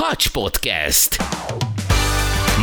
Hacs 0.00 0.28
Podcast. 0.28 1.16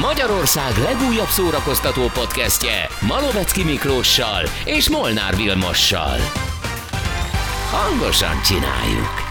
Magyarország 0.01 0.77
legújabb 0.77 1.27
szórakoztató 1.27 2.01
podcastje 2.01 2.87
Malovecki 3.01 3.63
Miklóssal 3.63 4.43
és 4.65 4.89
Molnár 4.89 5.35
Vilmossal. 5.35 6.17
Hangosan 7.71 8.41
csináljuk! 8.41 9.24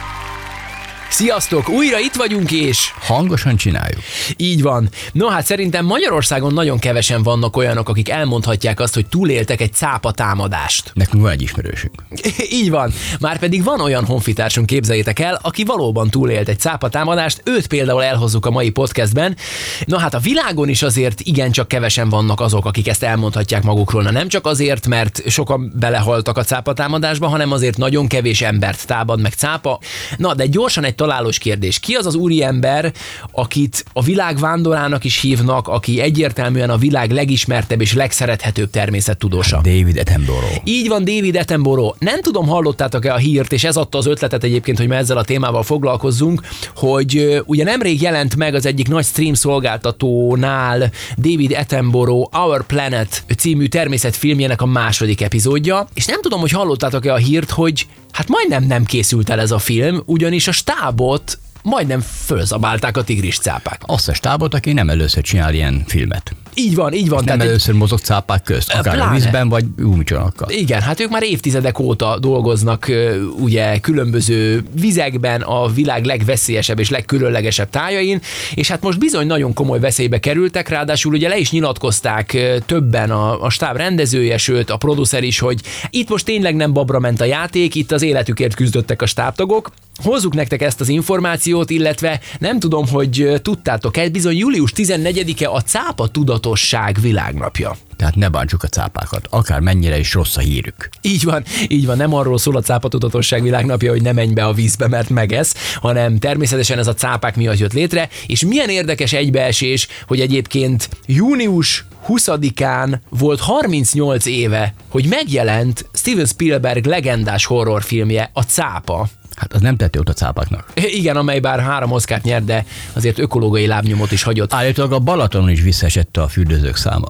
Sziasztok, 1.15 1.69
újra 1.69 1.99
itt 1.99 2.15
vagyunk 2.15 2.53
és... 2.53 2.93
Hangosan 3.01 3.57
csináljuk. 3.57 4.01
Így 4.37 4.63
van. 4.63 4.89
No 5.13 5.29
hát 5.29 5.45
szerintem 5.47 5.85
Magyarországon 5.85 6.53
nagyon 6.53 6.79
kevesen 6.79 7.23
vannak 7.23 7.57
olyanok, 7.57 7.89
akik 7.89 8.09
elmondhatják 8.09 8.81
azt, 8.81 8.95
hogy 8.95 9.07
túléltek 9.07 9.61
egy 9.61 9.73
cápa 9.73 10.11
támadást. 10.11 10.91
Nekünk 10.95 11.23
van 11.23 11.33
egy 11.33 11.43
ismerősünk. 11.43 11.95
Így 12.61 12.71
van. 12.71 12.93
Már 13.21 13.39
pedig 13.39 13.65
van 13.65 13.81
olyan 13.81 14.05
honfitársunk, 14.05 14.67
képzeljétek 14.67 15.19
el, 15.19 15.39
aki 15.43 15.65
valóban 15.65 16.11
túlélt 16.11 16.49
egy 16.49 16.59
cápa 16.59 16.89
támadást, 16.89 17.43
őt 17.45 17.67
például 17.67 18.03
elhozzuk 18.03 18.47
a 18.47 18.51
mai 18.51 18.71
podcastben. 18.71 19.37
No 19.85 19.97
hát 19.97 20.15
a 20.15 20.19
világon 20.19 20.69
is 20.69 20.83
azért 20.83 21.21
igencsak 21.21 21.69
kevesen 21.69 22.09
vannak 22.09 22.41
azok, 22.41 22.67
akik 22.67 22.89
ezt 22.89 23.03
elmondhatják 23.03 23.63
magukról. 23.63 24.03
Na 24.03 24.11
nem 24.11 24.29
csak 24.29 24.47
azért, 24.47 24.87
mert 24.87 25.23
sokan 25.27 25.73
belehaltak 25.77 26.37
a 26.37 26.45
cápa 26.45 26.73
támadásba, 26.73 27.27
hanem 27.27 27.53
azért 27.53 27.77
nagyon 27.77 28.07
kevés 28.07 28.43
embert 28.43 28.87
támad 28.87 29.21
meg 29.21 29.33
cápa. 29.33 29.79
Na 30.17 30.35
de 30.35 30.47
gyorsan 30.47 30.85
egy 30.85 31.03
találós 31.05 31.39
kérdés. 31.39 31.79
Ki 31.79 31.95
az 31.95 32.07
az 32.07 32.15
úriember, 32.15 32.93
akit 33.31 33.85
a 33.93 34.03
világ 34.03 34.39
vándorának 34.39 35.05
is 35.05 35.21
hívnak, 35.21 35.69
aki 35.69 36.01
egyértelműen 36.01 36.71
a 36.71 36.77
világ 36.77 37.11
legismertebb 37.11 37.81
és 37.81 37.95
legszerethetőbb 37.95 38.71
természettudósa? 38.71 39.57
David 39.57 39.99
Attenborough. 39.99 40.57
Így 40.65 40.89
van, 40.89 41.05
David 41.05 41.37
Attenborough. 41.37 41.97
Nem 41.99 42.21
tudom, 42.21 42.47
hallottátok-e 42.47 43.13
a 43.13 43.17
hírt, 43.17 43.53
és 43.53 43.65
ez 43.65 43.77
adta 43.77 43.99
az 43.99 44.07
ötletet 44.07 44.45
egyébként, 44.45 44.79
hogy 44.79 44.89
ma 44.89 44.95
ezzel 44.95 45.17
a 45.17 45.25
témával 45.25 45.63
foglalkozzunk, 45.63 46.41
hogy 46.77 47.43
ugye 47.45 47.65
nemrég 47.65 48.03
jelent 48.03 48.37
meg 48.37 48.55
az 48.55 48.67
egyik 48.67 48.89
nagy 48.89 49.05
stream 49.05 49.35
szolgáltatónál 49.35 50.91
David 51.17 51.53
Attenborough 51.53 52.41
Our 52.41 52.67
Planet 52.67 53.25
című 53.37 53.67
természetfilmjének 53.67 54.63
a 54.63 54.67
második 54.67 55.21
epizódja, 55.21 55.89
és 55.95 56.05
nem 56.05 56.21
tudom, 56.21 56.41
hogy 56.41 56.51
hallottátok-e 56.51 57.13
a 57.13 57.17
hírt, 57.17 57.51
hogy 57.51 57.87
hát 58.15 58.29
majdnem 58.29 58.65
nem 58.65 58.85
készült 58.85 59.31
el 59.31 59.41
ez 59.41 59.51
a 59.51 59.59
film, 59.59 60.03
ugyanis 60.07 60.49
a 60.49 60.53
stábot 60.53 61.39
majdnem 61.65 62.01
fölzabálták 62.01 62.97
a 62.97 63.05
tigris 63.05 63.39
cápák. 63.39 63.81
Azt 63.87 64.09
a 64.09 64.15
stábot, 64.15 64.55
aki 64.55 64.73
nem 64.73 64.91
először 64.91 65.23
csinál 65.23 65.55
ilyen 65.55 65.83
filmet. 65.87 66.35
Így 66.55 66.75
van, 66.75 66.93
így 66.93 67.09
van. 67.09 67.17
Nem 67.17 67.25
tehát 67.27 67.41
egy- 67.41 67.49
először 67.49 67.75
mozog 67.75 67.99
cápák 67.99 68.43
közt, 68.43 68.73
akár 68.73 68.95
Pláne. 68.95 69.11
a 69.11 69.15
vízben, 69.15 69.49
vagy 69.49 69.65
gumicsónakkal. 69.77 70.51
Igen, 70.51 70.81
hát 70.81 71.01
ők 71.01 71.11
már 71.11 71.23
évtizedek 71.23 71.79
óta 71.79 72.19
dolgoznak 72.19 72.91
ugye 73.39 73.79
különböző 73.79 74.65
vizekben, 74.81 75.41
a 75.41 75.67
világ 75.69 76.05
legveszélyesebb 76.05 76.79
és 76.79 76.91
legkülönlegesebb 76.91 77.71
tájain, 77.71 78.21
és 78.55 78.69
hát 78.69 78.83
most 78.83 78.99
bizony 78.99 79.27
nagyon 79.27 79.53
komoly 79.53 79.81
veszélybe 79.81 80.21
kerültek, 80.21 80.69
ráadásul 80.69 81.13
ugye 81.15 81.29
le 81.29 81.39
is 81.39 81.51
nyilatkozták 81.51 82.37
többen 82.67 83.11
a, 83.11 83.43
a 83.43 83.51
stáb 83.51 83.77
rendezője, 83.77 84.37
sőt 84.37 84.71
a 84.71 84.77
producer 84.77 85.23
is, 85.23 85.39
hogy 85.39 85.61
itt 85.91 86.09
most 86.09 86.25
tényleg 86.25 86.57
nem 86.57 86.73
babra 86.73 86.99
ment 86.99 87.21
a 87.21 87.25
játék, 87.25 87.75
itt 87.75 87.93
az 87.93 88.03
életükért 88.03 88.55
küzdöttek 88.55 89.03
a 89.03 89.07
stábtagok, 89.07 89.71
Hozzuk 90.03 90.35
nektek 90.35 90.63
ezt 90.63 90.81
az 90.81 90.89
információt, 90.89 91.71
illetve 91.71 92.21
nem 92.39 92.59
tudom, 92.59 92.89
hogy 92.89 93.41
tudtátok-e, 93.43 94.09
bizony 94.09 94.37
július 94.37 94.73
14-e 94.77 95.51
a 95.51 95.61
cápa 95.61 96.09
tudatosság 96.09 97.01
világnapja. 97.01 97.77
Tehát 97.97 98.15
ne 98.15 98.29
bántsuk 98.29 98.63
a 98.63 98.69
cápákat, 98.69 99.27
akár 99.31 99.61
mennyire 99.61 99.99
is 99.99 100.15
rossz 100.15 100.37
a 100.37 100.41
hírük. 100.41 100.89
Így 101.01 101.25
van, 101.25 101.45
így 101.69 101.87
van, 101.87 101.97
nem 101.97 102.15
arról 102.15 102.39
szól 102.39 102.57
a 102.57 102.61
cápatudatosság 102.61 103.43
világnapja, 103.43 103.91
hogy 103.91 104.03
ne 104.03 104.13
menj 104.13 104.33
be 104.33 104.45
a 104.45 104.53
vízbe, 104.53 104.89
mert 104.89 105.09
megesz, 105.09 105.55
hanem 105.75 106.19
természetesen 106.19 106.79
ez 106.79 106.87
a 106.87 106.95
cápák 106.95 107.37
miatt 107.37 107.59
jött 107.59 107.73
létre, 107.73 108.09
és 108.27 108.45
milyen 108.45 108.69
érdekes 108.69 109.13
egybeesés, 109.13 109.89
hogy 110.07 110.21
egyébként 110.21 110.89
június 111.07 111.85
20-án 112.09 112.99
volt 113.09 113.41
38 113.41 114.27
éve, 114.27 114.75
hogy 114.89 115.07
megjelent 115.09 115.89
Steven 115.93 116.27
Spielberg 116.27 116.87
legendás 116.87 117.45
horrorfilmje, 117.45 118.31
a 118.33 118.43
Cápa. 118.43 119.09
Hát 119.37 119.53
az 119.53 119.61
nem 119.61 119.77
tett 119.77 119.95
jót 119.95 120.09
a 120.09 120.13
cápáknak. 120.13 120.73
Igen, 120.75 121.17
amely 121.17 121.41
bár 121.41 121.61
három 121.61 121.91
oszkárt 121.93 122.23
nyert, 122.23 122.45
de 122.45 122.65
azért 122.93 123.19
ökológiai 123.19 123.67
lábnyomot 123.67 124.13
is 124.13 124.23
hagyott. 124.23 124.55
Állítólag 124.55 124.93
a 124.93 124.99
Balatonon 124.99 125.51
is 125.51 125.61
visszaesett 125.61 126.17
a 126.17 126.29
fürdőzők 126.29 126.77
száma. 126.77 127.07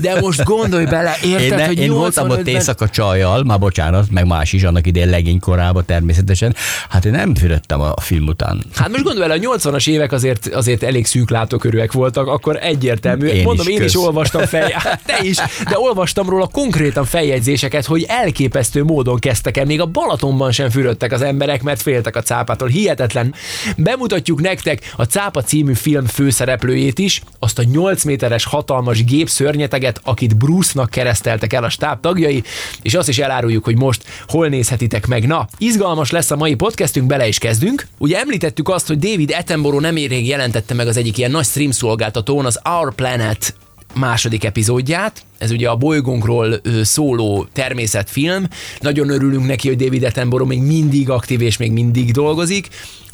De 0.00 0.20
most 0.20 0.44
gondolj 0.44 0.84
bele, 0.84 1.16
érted, 1.24 1.42
Én, 1.50 1.54
ne, 1.54 1.66
hogy 1.66 1.78
én 1.78 1.92
voltam 1.92 2.30
ott 2.30 2.38
85-ben 2.38 2.54
éjszaka 2.54 2.88
csajjal, 2.88 3.42
már 3.42 3.58
bocsánat, 3.58 4.10
meg 4.10 4.26
más 4.26 4.52
is, 4.52 4.62
annak 4.62 4.86
idején 4.86 5.08
legény 5.10 5.38
korában 5.40 5.84
természetesen. 5.86 6.54
Hát 6.88 7.04
én 7.04 7.12
nem 7.12 7.34
fürödtem 7.34 7.80
a 7.80 8.00
film 8.00 8.26
után. 8.26 8.64
Hát 8.74 8.88
most 8.88 9.02
gondolj 9.04 9.28
bele, 9.28 9.48
a 9.48 9.56
80-as 9.56 9.88
évek 9.88 10.12
azért, 10.12 10.46
azért 10.46 10.82
elég 10.82 11.06
szűk 11.06 11.30
látókörűek 11.30 11.92
voltak, 11.92 12.26
akkor 12.26 12.58
egyértelmű. 12.62 13.26
Én 13.26 13.42
Mondom, 13.42 13.66
is, 13.68 13.72
én 13.72 13.82
is 13.82 13.92
kösz. 13.92 14.02
olvastam 14.02 14.46
fel, 14.46 14.70
hát 14.84 15.00
te 15.06 15.18
is, 15.22 15.36
de 15.68 15.78
olvastam 15.78 16.28
róla 16.28 16.46
konkrétan 16.46 17.04
feljegyzéseket, 17.04 17.84
hogy 17.84 18.04
elképesztő 18.08 18.84
módon 18.84 19.18
kezdtek 19.18 19.56
el. 19.56 19.64
Még 19.64 19.80
a 19.80 19.86
Balatonban 19.86 20.52
sem 20.52 20.70
fürödtek 20.70 21.12
az 21.12 21.22
emberek, 21.22 21.62
mert 21.68 21.82
féltek 21.82 22.16
a 22.16 22.22
cápától. 22.22 22.68
Hihetetlen. 22.68 23.34
Bemutatjuk 23.76 24.40
nektek 24.40 24.92
a 24.96 25.02
Cápa 25.02 25.42
című 25.42 25.74
film 25.74 26.06
főszereplőjét 26.06 26.98
is, 26.98 27.22
azt 27.38 27.58
a 27.58 27.62
8 27.62 28.04
méteres 28.04 28.44
hatalmas 28.44 29.04
gépszörnyeteget, 29.04 30.00
akit 30.04 30.36
Bruce-nak 30.36 30.90
kereszteltek 30.90 31.52
el 31.52 31.64
a 31.64 31.68
stáb 31.68 32.00
tagjai, 32.00 32.42
és 32.82 32.94
azt 32.94 33.08
is 33.08 33.18
eláruljuk, 33.18 33.64
hogy 33.64 33.76
most 33.76 34.04
hol 34.28 34.48
nézhetitek 34.48 35.06
meg. 35.06 35.26
Na, 35.26 35.48
izgalmas 35.58 36.10
lesz 36.10 36.30
a 36.30 36.36
mai 36.36 36.54
podcastünk, 36.54 37.06
bele 37.06 37.26
is 37.26 37.38
kezdünk. 37.38 37.86
Ugye 37.98 38.18
említettük 38.18 38.68
azt, 38.68 38.86
hogy 38.86 38.98
David 38.98 39.34
Attenborough 39.38 39.82
nem 39.82 39.94
rég 39.94 40.26
jelentette 40.26 40.74
meg 40.74 40.86
az 40.86 40.96
egyik 40.96 41.18
ilyen 41.18 41.30
nagy 41.30 41.44
stream 41.44 41.70
szolgáltatón 41.70 42.44
az 42.44 42.60
Our 42.64 42.94
Planet 42.94 43.54
második 43.98 44.44
epizódját. 44.44 45.22
Ez 45.38 45.50
ugye 45.50 45.68
a 45.68 45.76
bolygónkról 45.76 46.60
szóló 46.82 47.46
természetfilm. 47.52 48.48
Nagyon 48.80 49.10
örülünk 49.10 49.46
neki, 49.46 49.68
hogy 49.68 49.76
David 49.76 50.04
Attenborough 50.04 50.50
még 50.50 50.62
mindig 50.62 51.10
aktív 51.10 51.40
és 51.40 51.56
még 51.56 51.72
mindig 51.72 52.12
dolgozik. 52.12 52.68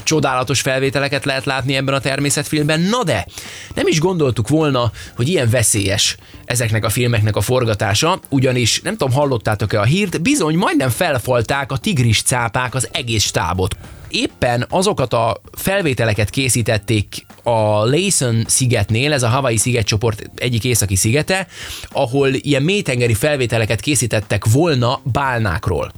Csodálatos 0.05 0.61
felvételeket 0.61 1.25
lehet 1.25 1.45
látni 1.45 1.77
ebben 1.77 1.95
a 1.95 1.99
természetfilmben. 1.99 2.81
Na 2.81 3.05
de, 3.05 3.27
nem 3.75 3.87
is 3.87 4.01
gondoltuk 4.01 4.49
volna, 4.49 4.93
hogy 5.17 5.29
ilyen 5.29 5.51
veszélyes 5.51 6.17
ezeknek 6.45 6.85
a 6.85 6.89
filmeknek 6.89 7.37
a 7.37 7.41
forgatása, 7.41 8.21
ugyanis 8.29 8.81
nem 8.81 8.97
tudom, 8.97 9.15
hallottátok-e 9.15 9.81
a 9.81 9.85
hírt, 9.85 10.23
bizony 10.23 10.57
majdnem 10.57 10.89
felfalták 10.89 11.73
a 11.73 11.77
tigris 11.77 12.23
cápák 12.23 12.75
az 12.75 12.89
egész 12.93 13.25
stábot. 13.25 13.77
Éppen 14.09 14.67
azokat 14.69 15.13
a 15.13 15.41
felvételeket 15.53 16.31
készítették 16.31 17.27
a 17.43 17.85
Layson 17.85 18.45
szigetnél, 18.47 19.13
ez 19.13 19.23
a 19.23 19.29
Hawaii 19.29 19.57
szigetcsoport 19.57 20.31
egyik 20.37 20.65
északi 20.65 20.97
szigete, 20.97 21.47
ahol 21.89 22.29
ilyen 22.29 22.63
mélytengeri 22.63 23.15
felvételeket 23.15 23.81
készítettek 23.81 24.45
volna 24.45 25.01
bálnákról. 25.03 25.93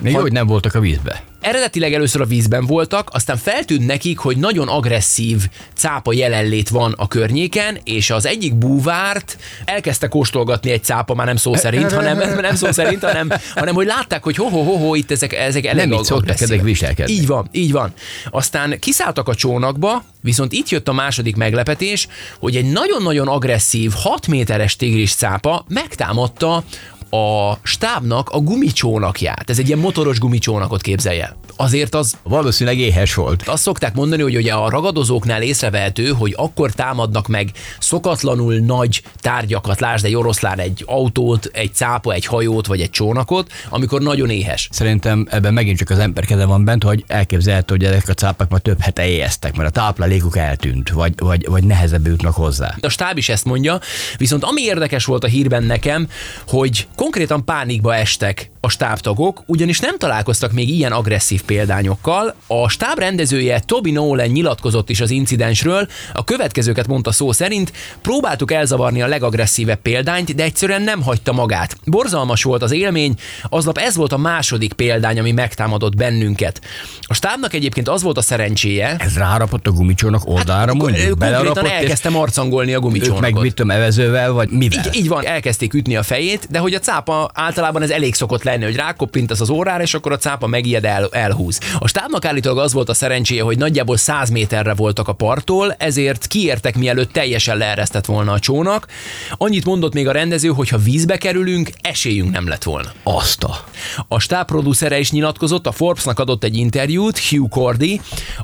Még 0.00 0.12
jó, 0.12 0.20
hogy 0.20 0.32
nem 0.32 0.46
voltak 0.46 0.74
a 0.74 0.80
vízbe. 0.80 1.22
Eredetileg 1.40 1.94
először 1.94 2.20
a 2.20 2.24
vízben 2.24 2.66
voltak, 2.66 3.08
aztán 3.12 3.36
feltűnt 3.36 3.86
nekik, 3.86 4.18
hogy 4.18 4.36
nagyon 4.36 4.68
agresszív 4.68 5.48
cápa 5.74 6.12
jelenlét 6.12 6.68
van 6.68 6.94
a 6.96 7.08
környéken, 7.08 7.78
és 7.84 8.10
az 8.10 8.26
egyik 8.26 8.54
búvárt 8.54 9.38
elkezdte 9.64 10.08
kóstolgatni 10.08 10.70
egy 10.70 10.84
cápa, 10.84 11.14
már 11.14 11.26
nem 11.26 11.36
szó 11.36 11.54
szerint, 11.54 11.92
hanem 11.92 12.18
nem 12.40 12.54
szó 12.54 12.72
szerint, 12.72 13.04
hanem, 13.04 13.30
hanem 13.54 13.74
hogy 13.74 13.86
látták, 13.86 14.22
hogy 14.22 14.36
ho-ho-ho, 14.36 14.94
itt 14.94 15.10
ezek, 15.10 15.32
ezek 15.32 15.64
elég 15.64 15.88
Nem 15.88 16.02
szoktak 16.02 16.40
ezek 16.40 16.62
viselkedni. 16.62 17.12
Így 17.12 17.26
van, 17.26 17.48
így 17.52 17.72
van. 17.72 17.92
Aztán 18.30 18.78
kiszálltak 18.78 19.28
a 19.28 19.34
csónakba, 19.34 20.04
viszont 20.20 20.52
itt 20.52 20.68
jött 20.68 20.88
a 20.88 20.92
második 20.92 21.36
meglepetés, 21.36 22.08
hogy 22.38 22.56
egy 22.56 22.72
nagyon-nagyon 22.72 23.28
agresszív, 23.28 23.92
6 23.92 24.26
méteres 24.26 24.76
tigris 24.76 25.14
cápa 25.14 25.64
megtámadta 25.68 26.64
a 27.14 27.58
stábnak 27.62 28.30
a 28.30 28.38
gumicsónakját. 28.38 29.50
Ez 29.50 29.58
egy 29.58 29.66
ilyen 29.66 29.78
motoros 29.78 30.18
gumicsónakot 30.18 30.80
képzelj 30.80 31.20
el. 31.20 31.36
Azért 31.56 31.94
az 31.94 32.14
Valószínűleg 32.22 32.78
éhes 32.78 33.14
volt. 33.14 33.42
azt 33.46 33.62
szokták 33.62 33.94
mondani, 33.94 34.22
hogy 34.22 34.36
ugye 34.36 34.52
a 34.52 34.70
ragadozóknál 34.70 35.42
észrevehető, 35.42 36.08
hogy 36.08 36.34
akkor 36.36 36.70
támadnak 36.72 37.26
meg 37.28 37.50
szokatlanul 37.78 38.54
nagy 38.54 39.02
tárgyakat, 39.20 39.80
lásd 39.80 40.04
egy 40.04 40.14
oroszlán, 40.14 40.58
egy 40.58 40.84
autót, 40.86 41.50
egy 41.52 41.74
cápa, 41.74 42.12
egy 42.12 42.26
hajót 42.26 42.66
vagy 42.66 42.80
egy 42.80 42.90
csónakot, 42.90 43.52
amikor 43.68 44.02
nagyon 44.02 44.30
éhes. 44.30 44.68
Szerintem 44.72 45.26
ebben 45.30 45.52
megint 45.52 45.78
csak 45.78 45.90
az 45.90 45.98
ember 45.98 46.24
keze 46.24 46.44
van 46.44 46.64
bent, 46.64 46.82
hogy 46.82 47.04
elképzelhető, 47.06 47.74
hogy 47.74 47.84
ezek 47.84 48.08
a 48.08 48.14
cápák 48.14 48.48
már 48.50 48.60
több 48.60 48.80
hete 48.80 49.06
éjeztek, 49.06 49.56
mert 49.56 49.68
a 49.68 49.80
táplálékuk 49.80 50.36
eltűnt, 50.36 50.90
vagy, 50.90 51.12
vagy, 51.16 51.46
vagy 51.48 51.64
nehezebb 51.64 52.06
jutnak 52.06 52.34
hozzá. 52.34 52.74
A 52.80 52.88
stáb 52.88 53.18
is 53.18 53.28
ezt 53.28 53.44
mondja, 53.44 53.80
viszont 54.16 54.44
ami 54.44 54.62
érdekes 54.62 55.04
volt 55.04 55.24
a 55.24 55.26
hírben 55.26 55.62
nekem, 55.62 56.08
hogy 56.46 56.86
konkrétan 57.04 57.44
pánikba 57.44 58.00
estek 58.00 58.48
a 58.64 58.68
stábtagok, 58.68 59.42
ugyanis 59.46 59.78
nem 59.78 59.98
találkoztak 59.98 60.52
még 60.52 60.68
ilyen 60.68 60.92
agresszív 60.92 61.42
példányokkal. 61.42 62.34
A 62.46 62.68
stáb 62.68 62.98
rendezője 62.98 63.60
Toby 63.66 63.90
Nolan 63.90 64.26
nyilatkozott 64.26 64.90
is 64.90 65.00
az 65.00 65.10
incidensről, 65.10 65.88
a 66.12 66.24
következőket 66.24 66.86
mondta 66.86 67.12
szó 67.12 67.32
szerint, 67.32 67.72
próbáltuk 68.02 68.52
elzavarni 68.52 69.02
a 69.02 69.06
legagresszívebb 69.06 69.80
példányt, 69.80 70.34
de 70.34 70.42
egyszerűen 70.42 70.82
nem 70.82 71.02
hagyta 71.02 71.32
magát. 71.32 71.76
Borzalmas 71.84 72.42
volt 72.42 72.62
az 72.62 72.72
élmény, 72.72 73.14
aznap 73.48 73.78
ez 73.78 73.96
volt 73.96 74.12
a 74.12 74.16
második 74.16 74.72
példány, 74.72 75.18
ami 75.18 75.32
megtámadott 75.32 75.96
bennünket. 75.96 76.60
A 77.00 77.14
stábnak 77.14 77.52
egyébként 77.54 77.88
az 77.88 78.02
volt 78.02 78.16
a 78.16 78.22
szerencséje, 78.22 78.96
Ez 78.98 79.16
rárapott 79.16 79.66
a 79.66 79.70
gumicsónak 79.70 80.26
oldalára, 80.28 80.72
Hát, 80.72 80.74
mondjuk? 80.82 81.18
konkrétan 81.18 81.66
elkezdte 81.66 82.10
marcangolni 82.10 82.74
a 82.74 82.80
gumicsónakot. 82.80 83.20
meg 83.20 83.34
mit 83.42 83.54
tudom, 83.54 83.70
evezővel, 83.70 84.32
vagy 84.32 84.48
mivel? 84.50 84.84
Így, 84.86 84.94
így 84.96 85.08
van, 85.08 85.26
elkezdték 85.26 85.74
ütni 85.74 85.96
a 85.96 86.02
fejét, 86.02 86.46
de 86.50 86.58
hogy 86.58 86.74
a 86.74 86.78
cápa 86.78 87.30
általában 87.34 87.82
ez 87.82 87.90
elég 87.90 88.14
szokott 88.14 88.42
lenni, 88.42 88.53
hogy 88.62 88.76
rákoppintasz 88.76 89.40
az 89.40 89.50
órára, 89.50 89.82
és 89.82 89.94
akkor 89.94 90.12
a 90.12 90.16
cápa 90.16 90.46
megijed 90.46 90.84
el, 90.84 91.08
elhúz. 91.10 91.60
A 91.78 91.88
stábnak 91.88 92.24
állítólag 92.24 92.58
az 92.58 92.72
volt 92.72 92.88
a 92.88 92.94
szerencséje, 92.94 93.42
hogy 93.42 93.58
nagyjából 93.58 93.96
100 93.96 94.30
méterre 94.30 94.74
voltak 94.74 95.08
a 95.08 95.12
parttól, 95.12 95.74
ezért 95.78 96.26
kiértek 96.26 96.76
mielőtt 96.76 97.12
teljesen 97.12 97.56
leeresztett 97.56 98.04
volna 98.04 98.32
a 98.32 98.38
csónak. 98.38 98.86
Annyit 99.30 99.64
mondott 99.64 99.94
még 99.94 100.08
a 100.08 100.12
rendező, 100.12 100.48
hogy 100.48 100.68
ha 100.68 100.78
vízbe 100.78 101.16
kerülünk, 101.16 101.70
esélyünk 101.80 102.30
nem 102.30 102.48
lett 102.48 102.62
volna. 102.62 102.92
Azt 103.02 103.44
a... 103.44 103.64
A 104.08 104.18
stáb 104.18 104.46
producere 104.46 104.98
is 104.98 105.10
nyilatkozott, 105.10 105.66
a 105.66 105.72
Forbesnak 105.72 106.18
adott 106.18 106.44
egy 106.44 106.56
interjút, 106.56 107.18
Hugh 107.18 107.50
Cordy, 107.50 108.00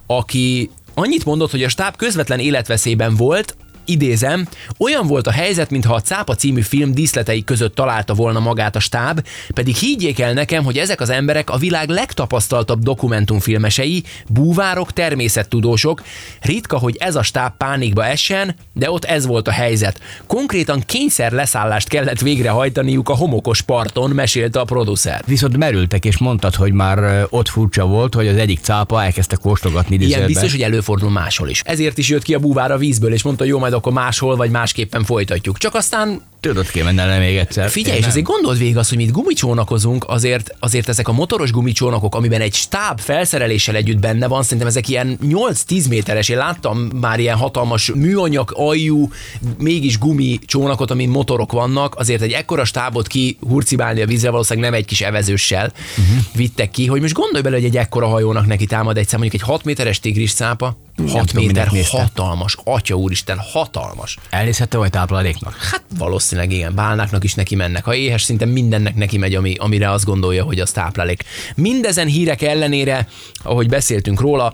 aki 0.06 0.70
annyit 0.94 1.24
mondott, 1.24 1.50
hogy 1.50 1.62
a 1.62 1.68
stáb 1.68 1.96
közvetlen 1.96 2.38
életveszélyben 2.38 3.16
volt, 3.16 3.56
idézem, 3.84 4.48
olyan 4.78 5.06
volt 5.06 5.26
a 5.26 5.30
helyzet, 5.30 5.70
mintha 5.70 5.94
a 5.94 6.00
Cápa 6.00 6.34
című 6.34 6.60
film 6.60 6.92
díszletei 6.92 7.44
között 7.44 7.74
találta 7.74 8.14
volna 8.14 8.40
magát 8.40 8.76
a 8.76 8.80
stáb, 8.80 9.26
pedig 9.54 9.74
higgyék 9.74 10.20
el 10.20 10.32
nekem, 10.32 10.64
hogy 10.64 10.78
ezek 10.78 11.00
az 11.00 11.10
emberek 11.10 11.50
a 11.50 11.56
világ 11.56 11.88
legtapasztaltabb 11.88 12.82
dokumentumfilmesei, 12.82 14.02
búvárok, 14.28 14.92
természettudósok. 14.92 16.02
Ritka, 16.40 16.78
hogy 16.78 16.96
ez 16.98 17.16
a 17.16 17.22
stáb 17.22 17.52
pánikba 17.56 18.04
essen, 18.04 18.54
de 18.72 18.90
ott 18.90 19.04
ez 19.04 19.26
volt 19.26 19.48
a 19.48 19.52
helyzet. 19.52 20.00
Konkrétan 20.26 20.82
kényszer 20.86 21.32
leszállást 21.32 21.88
kellett 21.88 22.20
végrehajtaniuk 22.20 23.08
a 23.08 23.14
homokos 23.14 23.60
parton, 23.60 24.10
mesélte 24.10 24.60
a 24.60 24.64
producer. 24.64 25.22
Viszont 25.26 25.56
merültek, 25.56 26.04
és 26.04 26.18
mondtad, 26.18 26.54
hogy 26.54 26.72
már 26.72 27.26
ott 27.30 27.48
furcsa 27.48 27.86
volt, 27.86 28.14
hogy 28.14 28.28
az 28.28 28.36
egyik 28.36 28.58
cápa 28.60 29.02
elkezdte 29.02 29.36
kóstogatni 29.36 29.98
Ilyen 30.00 30.26
biztos, 30.26 30.50
hogy 30.50 30.62
előfordul 30.62 31.10
máshol 31.10 31.48
is. 31.48 31.62
Ezért 31.64 31.98
is 31.98 32.08
jött 32.08 32.22
ki 32.22 32.34
a 32.34 32.38
búvár 32.38 32.70
a 32.70 32.76
vízből, 32.76 33.12
és 33.12 33.22
mondta, 33.22 33.44
jó, 33.44 33.58
majd 33.58 33.69
akkor 33.72 33.92
máshol, 33.92 34.36
vagy 34.36 34.50
másképpen 34.50 35.04
folytatjuk. 35.04 35.58
Csak 35.58 35.74
aztán 35.74 36.22
Tudod, 36.40 36.70
kéne 36.70 36.92
menne 36.92 37.18
még 37.18 37.36
egyszer. 37.36 37.70
Figyelj, 37.70 37.98
és 37.98 38.06
azért 38.06 38.26
gondold 38.26 38.58
végig 38.58 38.76
azt, 38.76 38.88
hogy 38.88 38.98
mit 38.98 39.10
gumicsónakozunk, 39.10 40.04
azért, 40.08 40.54
azért 40.58 40.88
ezek 40.88 41.08
a 41.08 41.12
motoros 41.12 41.50
gumicsónakok, 41.50 42.14
amiben 42.14 42.40
egy 42.40 42.54
stáb 42.54 43.00
felszereléssel 43.00 43.74
együtt 43.74 43.98
benne 43.98 44.26
van, 44.26 44.42
szerintem 44.42 44.66
ezek 44.66 44.88
ilyen 44.88 45.18
8-10 45.22 45.88
méteres. 45.88 46.28
Én 46.28 46.36
láttam 46.36 46.78
már 47.00 47.18
ilyen 47.18 47.36
hatalmas 47.36 47.92
műanyag 47.94 48.52
aljú, 48.54 49.10
mégis 49.58 49.98
gumi 49.98 50.38
csónakot, 50.46 50.90
amin 50.90 51.08
motorok 51.08 51.52
vannak, 51.52 51.94
azért 51.94 52.22
egy 52.22 52.32
ekkora 52.32 52.64
stábot 52.64 53.06
ki 53.06 53.36
hurcibálni 53.48 54.02
a 54.02 54.06
vízre 54.06 54.30
valószínűleg 54.30 54.70
nem 54.70 54.78
egy 54.78 54.86
kis 54.86 55.00
evezőssel 55.00 55.72
uh-huh. 55.98 56.24
vittek 56.34 56.70
ki, 56.70 56.86
hogy 56.86 57.00
most 57.00 57.14
gondolj 57.14 57.42
bele, 57.42 57.56
hogy 57.56 57.64
egy 57.64 57.76
ekkora 57.76 58.06
hajónak 58.06 58.46
neki 58.46 58.66
támad 58.66 58.96
egy 58.96 59.08
szám, 59.08 59.20
mondjuk 59.20 59.42
egy 59.42 59.48
6 59.48 59.64
méteres 59.64 60.00
tigris 60.00 60.32
cápa, 60.32 60.76
6 61.08 61.26
tudom, 61.26 61.44
méter, 61.44 61.70
hatalmas, 61.90 62.56
atya 62.64 62.94
úristen, 62.94 63.38
hatalmas. 63.52 64.16
Elnézhette 64.30 64.76
vagy 64.76 64.90
tápláléknak? 64.90 65.56
Hát 65.56 65.82
valószínűleg 65.98 66.52
igen, 66.52 66.74
bálnáknak 66.74 67.24
is 67.24 67.34
neki 67.34 67.54
mennek. 67.54 67.84
Ha 67.84 67.94
éhes, 67.94 68.22
szinte 68.22 68.44
mindennek 68.44 68.94
neki 68.94 69.18
megy, 69.18 69.34
ami, 69.34 69.54
amire 69.58 69.90
azt 69.90 70.04
gondolja, 70.04 70.44
hogy 70.44 70.60
az 70.60 70.70
táplálék. 70.70 71.24
Mindezen 71.54 72.06
hírek 72.06 72.42
ellenére, 72.42 73.08
ahogy 73.42 73.68
beszéltünk 73.68 74.20
róla, 74.20 74.52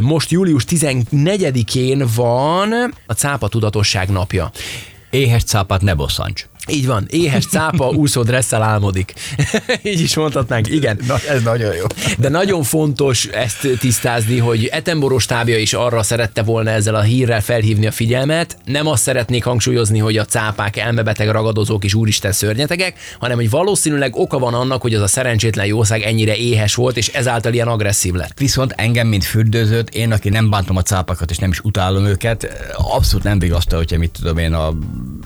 most 0.00 0.30
július 0.30 0.64
14-én 0.68 2.04
van 2.14 2.72
a 3.06 3.12
cápa 3.12 3.48
tudatosság 3.48 4.08
napja. 4.08 4.50
Éhes 5.10 5.44
cápát 5.44 5.80
ne 5.82 5.94
bosszants. 5.94 6.48
Így 6.68 6.86
van, 6.86 7.06
éhes 7.10 7.46
cápa 7.46 7.88
úszó 7.88 8.22
dresszel 8.22 8.62
álmodik. 8.62 9.12
Így 9.82 10.00
is 10.00 10.16
mondhatnánk, 10.16 10.68
igen. 10.68 10.98
Na, 11.06 11.16
ez 11.28 11.42
nagyon 11.42 11.74
jó. 11.74 11.84
De 12.18 12.28
nagyon 12.28 12.62
fontos 12.62 13.24
ezt 13.24 13.68
tisztázni, 13.78 14.38
hogy 14.38 14.66
Etenboró 14.66 15.18
stábja 15.18 15.58
is 15.58 15.72
arra 15.72 16.02
szerette 16.02 16.42
volna 16.42 16.70
ezzel 16.70 16.94
a 16.94 17.00
hírrel 17.00 17.40
felhívni 17.40 17.86
a 17.86 17.90
figyelmet. 17.90 18.56
Nem 18.64 18.86
azt 18.86 19.02
szeretnék 19.02 19.44
hangsúlyozni, 19.44 19.98
hogy 19.98 20.16
a 20.16 20.24
cápák 20.24 20.76
elmebeteg 20.76 21.28
ragadozók 21.28 21.84
és 21.84 21.94
úristen 21.94 22.32
szörnyetegek, 22.32 22.98
hanem 23.18 23.36
hogy 23.36 23.50
valószínűleg 23.50 24.16
oka 24.16 24.38
van 24.38 24.54
annak, 24.54 24.82
hogy 24.82 24.94
az 24.94 25.02
a 25.02 25.06
szerencsétlen 25.06 25.66
jószág 25.66 26.02
ennyire 26.02 26.36
éhes 26.36 26.74
volt, 26.74 26.96
és 26.96 27.08
ezáltal 27.08 27.52
ilyen 27.52 27.68
agresszív 27.68 28.14
lett. 28.14 28.38
Viszont 28.38 28.72
engem, 28.76 29.06
mint 29.06 29.24
fürdőzőt, 29.24 29.90
én, 29.90 30.12
aki 30.12 30.28
nem 30.28 30.50
bántom 30.50 30.76
a 30.76 30.82
cápakat, 30.82 31.30
és 31.30 31.38
nem 31.38 31.50
is 31.50 31.60
utálom 31.60 32.06
őket, 32.06 32.72
abszolút 32.76 33.24
nem 33.24 33.38
vigasztal, 33.38 33.78
hogyha 33.78 33.98
mit 33.98 34.10
tudom 34.10 34.38
én, 34.38 34.52
a 34.52 34.72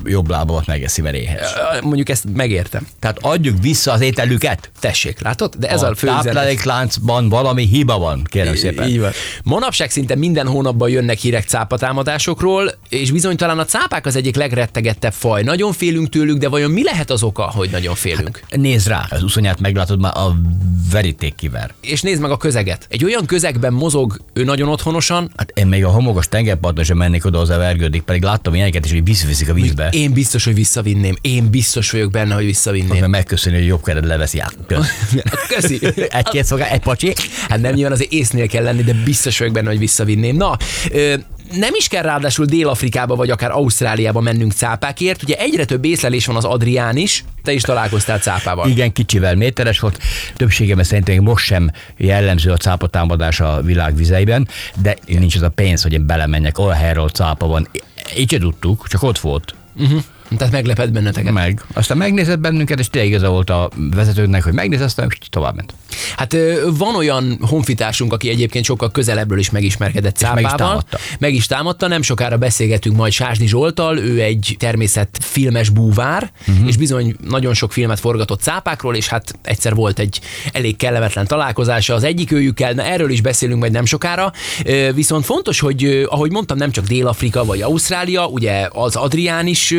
jobb 0.05 0.29
lábamat 0.29 0.67
megeszi, 0.67 1.03
mert 1.03 1.17
Ö, 1.29 1.81
Mondjuk 1.83 2.09
ezt 2.09 2.25
megértem. 2.35 2.87
Tehát 3.01 3.19
adjuk 3.21 3.57
vissza 3.63 3.93
az 3.93 4.01
ételüket. 4.01 4.71
Tessék, 4.81 5.21
látod? 5.21 5.55
De 5.59 5.69
ez 5.69 5.83
a, 5.83 5.89
a 5.89 5.95
fő 5.95 6.07
táplálékláncban 6.07 7.29
valami 7.29 7.67
hiba 7.67 7.99
van, 7.99 8.25
kérem 8.25 8.55
szépen. 8.55 8.89
Így 8.89 9.01
van. 9.01 9.11
Manapság 9.45 9.91
szinte 9.91 10.15
minden 10.15 10.47
hónapban 10.47 10.89
jönnek 10.91 11.19
hírek 11.19 11.45
cápatámadásokról, 11.47 12.71
és 12.89 13.11
bizony 13.11 13.37
talán 13.37 13.59
a 13.59 13.65
cápák 13.65 14.07
az 14.07 14.17
egyik 14.17 14.37
legrettegettebb 14.37 15.13
faj. 15.13 15.43
Nagyon 15.43 15.73
félünk 15.73 16.09
tőlük, 16.09 16.39
de 16.39 16.49
vajon 16.49 16.71
mi 16.71 16.83
lehet 16.83 17.11
az 17.11 17.23
oka, 17.23 17.43
hogy 17.43 17.71
nagyon 17.71 17.95
félünk? 17.95 18.43
Nézd 18.51 18.89
rá, 18.89 19.07
az 19.11 19.23
uszonyát 19.23 19.61
meglátod 19.61 20.01
már 20.01 20.17
a 20.17 20.35
veríték 20.91 21.35
kiver. 21.35 21.73
És 21.81 22.01
nézd 22.03 22.21
meg 22.21 22.31
a 22.31 22.37
közeget. 22.37 22.87
Egy 22.91 23.05
olyan 23.05 23.27
közegben 23.27 23.73
mozog 23.73 24.21
ő 24.33 24.45
nagyon 24.45 24.69
otthonosan, 24.69 25.31
Hát 25.37 25.51
én 25.55 25.67
még 25.67 25.85
a 25.85 25.89
homokos 25.89 26.29
tengerparton 26.29 26.85
sem 26.85 26.97
mennék 26.97 27.25
oda, 27.25 27.39
az 27.39 27.49
vergődik, 27.49 28.03
pedig 28.03 28.23
láttam 28.23 28.55
ilyeneket 28.55 28.85
is, 28.85 28.91
hogy 28.93 29.05
visszaviszik 29.05 29.49
a 29.49 29.53
vízbe. 29.55 29.89
én 29.93 30.13
biztos, 30.13 30.45
hogy 30.45 30.55
visszavinném. 30.55 31.14
Én 31.21 31.51
biztos 31.51 31.91
vagyok 31.91 32.11
benne, 32.11 32.35
hogy 32.35 32.45
visszavinném. 32.45 32.99
Mert 32.99 33.07
megköszönni, 33.07 33.57
hogy 33.57 33.67
jobb 33.67 33.83
kered 33.83 34.07
leveszi 34.07 34.39
át. 34.39 34.57
Köszi. 35.55 35.81
Egy-két 36.09 36.45
szolgál, 36.45 36.69
egy 36.69 36.81
pacsi. 36.81 37.15
Hát 37.49 37.61
nem 37.61 37.75
nyilván 37.75 37.93
azért 37.93 38.13
észnél 38.13 38.49
kell 38.49 38.63
lenni, 38.63 38.83
de 38.83 38.93
biztos 39.05 39.39
vagyok 39.39 39.55
benne, 39.55 39.69
hogy 39.69 39.79
visszavinném. 39.79 40.37
Na, 40.37 40.57
ö, 40.91 41.15
nem 41.53 41.75
is 41.75 41.89
kell 41.89 42.03
ráadásul 42.03 42.47
Dél-Afrikába 42.47 43.15
vagy 43.15 43.31
akár 43.31 43.51
Ausztráliába 43.51 44.21
mennünk 44.21 44.53
cápákért. 44.53 45.23
Ugye 45.23 45.37
egyre 45.37 45.65
több 45.65 45.85
észlelés 45.85 46.27
van 46.27 46.37
az 46.37 46.45
Adrián 46.45 46.97
is. 46.97 47.25
Te 47.43 47.53
is 47.53 47.63
találkoztál 47.63 48.19
cápával. 48.19 48.69
Igen, 48.69 48.93
kicsivel 48.93 49.35
méteres 49.35 49.81
volt. 49.81 49.99
Többségében 50.37 50.85
szerintem 50.85 51.15
még 51.15 51.25
most 51.25 51.45
sem 51.45 51.71
jellemző 51.97 52.51
a 52.51 52.57
cápatámadás 52.57 53.41
a 53.41 53.61
világ 53.63 53.97
vizeiben, 53.97 54.49
de 54.83 54.97
nincs 55.07 55.37
az 55.37 55.43
a 55.43 55.49
pénz, 55.49 55.83
hogy 55.83 55.93
én 55.93 56.07
belemenjek 56.07 56.59
olyan 56.59 56.77
helyre, 56.77 56.97
ahol 56.97 57.09
cápa 57.09 57.47
van. 57.47 57.69
Így 58.17 58.31
se 58.31 58.39
tudtuk, 58.39 58.89
csak 58.89 59.03
ott 59.03 59.19
volt. 59.19 59.55
Uh-huh. 59.77 60.03
Tehát 60.37 60.53
meglepett 60.53 60.93
benneteket. 60.93 61.33
Meg. 61.33 61.65
Aztán 61.73 61.97
megnézett 61.97 62.39
bennünket, 62.39 62.79
és 62.79 62.89
tényleg 62.89 63.11
igaza 63.11 63.29
volt 63.29 63.51
a 63.51 63.71
vezetőnek, 63.95 64.43
hogy 64.43 64.53
megnézett, 64.53 64.87
aztán 64.87 65.09
tovább 65.31 65.55
ment. 65.55 65.75
Hát 66.17 66.37
van 66.77 66.97
olyan 66.97 67.39
honfitársunk, 67.41 68.13
aki 68.13 68.29
egyébként 68.29 68.65
sokkal 68.65 68.91
közelebbről 68.91 69.39
is 69.39 69.51
megismerkedett 69.51 70.23
meg 70.23 70.33
is 70.33 70.49
cápával. 70.49 70.57
támadta. 70.57 70.99
Meg 71.19 71.35
is 71.35 71.47
támadta, 71.47 71.89
nem 71.89 72.03
sokára 72.03 72.37
beszélgetünk 72.37 72.97
majd 72.97 73.13
Sásdi 73.13 73.47
Zsoltal, 73.47 73.99
ő 73.99 74.21
egy 74.21 74.57
természetfilmes 74.59 75.69
búvár, 75.69 76.33
uh-huh. 76.49 76.69
és 76.69 76.77
bizony 76.77 77.17
nagyon 77.29 77.55
sok 77.55 77.73
filmet 77.73 78.01
forgatott 78.01 78.41
cápákról, 78.41 78.95
és 78.95 79.09
hát 79.09 79.39
egyszer 79.43 79.75
volt 79.75 79.99
egy 79.99 80.21
elég 80.53 80.77
kellemetlen 80.77 81.27
találkozása 81.27 81.95
az 81.95 82.05
egyik 82.05 82.33
őjükkel, 82.33 82.73
na 82.73 82.83
erről 82.83 83.11
is 83.11 83.21
beszélünk 83.21 83.61
majd 83.61 83.73
nem 83.73 83.85
sokára. 83.85 84.33
Viszont 84.95 85.25
fontos, 85.25 85.61
hogy 85.61 86.07
ahogy 86.09 86.31
mondtam, 86.31 86.57
nem 86.57 86.71
csak 86.71 86.87
Dél-Afrika 86.87 87.45
vagy 87.45 87.63
Ausztrália, 87.63 88.27
ugye 88.27 88.69
az 88.73 88.97
Adrián 88.97 89.47
is 89.47 89.75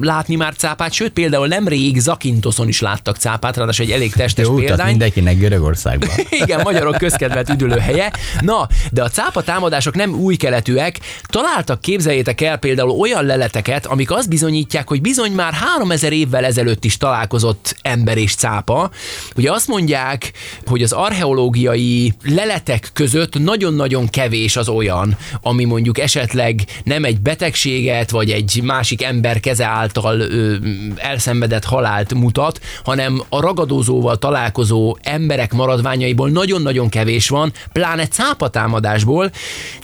látni 0.00 0.36
már 0.36 0.54
cápát, 0.54 0.92
sőt 0.92 1.12
például 1.12 1.46
nemrég 1.46 2.00
Zakintoszon 2.00 2.68
is 2.68 2.80
láttak 2.80 3.16
cápát, 3.16 3.56
ráadásul 3.56 3.84
egy 3.84 3.90
elég 3.90 4.12
testes 4.12 4.46
Jó 4.46 4.54
példány. 4.54 4.88
mindenkinek 4.88 5.38
Görögországban. 5.38 6.08
Igen, 6.44 6.60
magyarok 6.62 6.96
közkedvelt 6.96 7.48
üdülőhelye. 7.48 8.12
Na, 8.40 8.68
de 8.90 9.02
a 9.02 9.08
cápa 9.08 9.42
támadások 9.42 9.94
nem 9.94 10.14
új 10.14 10.36
keletűek. 10.36 11.00
Találtak, 11.26 11.80
képzeljétek 11.80 12.40
el 12.40 12.56
például 12.56 12.90
olyan 12.90 13.24
leleteket, 13.24 13.86
amik 13.86 14.10
azt 14.10 14.28
bizonyítják, 14.28 14.88
hogy 14.88 15.00
bizony 15.00 15.32
már 15.32 15.52
3000 15.52 16.12
évvel 16.12 16.44
ezelőtt 16.44 16.84
is 16.84 16.96
találkozott 16.96 17.76
ember 17.82 18.16
és 18.16 18.34
cápa. 18.34 18.90
Ugye 19.36 19.52
azt 19.52 19.68
mondják, 19.68 20.32
hogy 20.66 20.82
az 20.82 20.92
archeológiai 20.92 22.12
leletek 22.22 22.90
között 22.92 23.38
nagyon-nagyon 23.38 24.08
kevés 24.08 24.56
az 24.56 24.68
olyan, 24.68 25.16
ami 25.42 25.64
mondjuk 25.64 25.98
esetleg 25.98 26.60
nem 26.84 27.04
egy 27.04 27.20
betegséget, 27.20 28.10
vagy 28.10 28.30
egy 28.30 28.60
másik 28.62 29.02
ember 29.02 29.40
keze 29.64 29.76
által 29.76 30.20
ö, 30.20 30.56
elszenvedett 30.96 31.64
halált 31.64 32.14
mutat, 32.14 32.60
hanem 32.84 33.22
a 33.28 33.40
ragadozóval 33.40 34.16
találkozó 34.16 34.96
emberek 35.02 35.52
maradványaiból 35.52 36.30
nagyon-nagyon 36.30 36.88
kevés 36.88 37.28
van, 37.28 37.52
pláne 37.72 38.06
cápatámadásból, 38.06 39.30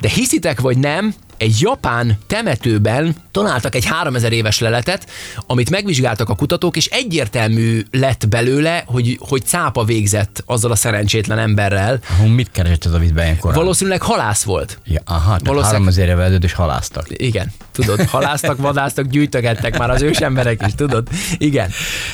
de 0.01 0.09
hiszitek 0.09 0.61
vagy 0.61 0.79
nem, 0.79 1.15
egy 1.41 1.57
japán 1.61 2.19
temetőben 2.27 3.15
találtak 3.31 3.75
egy 3.75 3.85
3000 3.85 4.33
éves 4.33 4.59
leletet, 4.59 5.11
amit 5.47 5.71
megvizsgáltak 5.71 6.29
a 6.29 6.35
kutatók, 6.35 6.77
és 6.77 6.87
egyértelmű 6.87 7.83
lett 7.91 8.29
belőle, 8.29 8.83
hogy, 8.87 9.19
hogy 9.29 9.43
cápa 9.45 9.85
végzett 9.85 10.43
azzal 10.47 10.71
a 10.71 10.75
szerencsétlen 10.75 11.39
emberrel. 11.39 11.99
Hú, 12.19 12.27
mit 12.27 12.51
keresett 12.51 12.85
ez 12.85 12.93
a 12.93 12.99
vízben 12.99 13.25
ilyenkor? 13.25 13.55
Valószínűleg 13.55 14.03
halász 14.03 14.43
volt. 14.43 14.79
Ja, 14.85 15.01
aha, 15.05 15.21
valószínűleg- 15.29 15.65
három 15.65 15.89
ezer 15.89 16.09
évvel 16.09 16.23
ezelőtt 16.23 16.45
is 16.45 16.53
haláztak. 16.53 17.07
Igen, 17.11 17.53
tudod, 17.73 18.05
halásztak, 18.05 18.59
vadásztak, 18.59 19.07
gyűjtögettek 19.07 19.79
már 19.79 19.91
az 19.91 20.03
ős 20.03 20.19
emberek 20.19 20.63
is, 20.67 20.75
tudod? 20.75 21.09
Igen. 21.39 21.71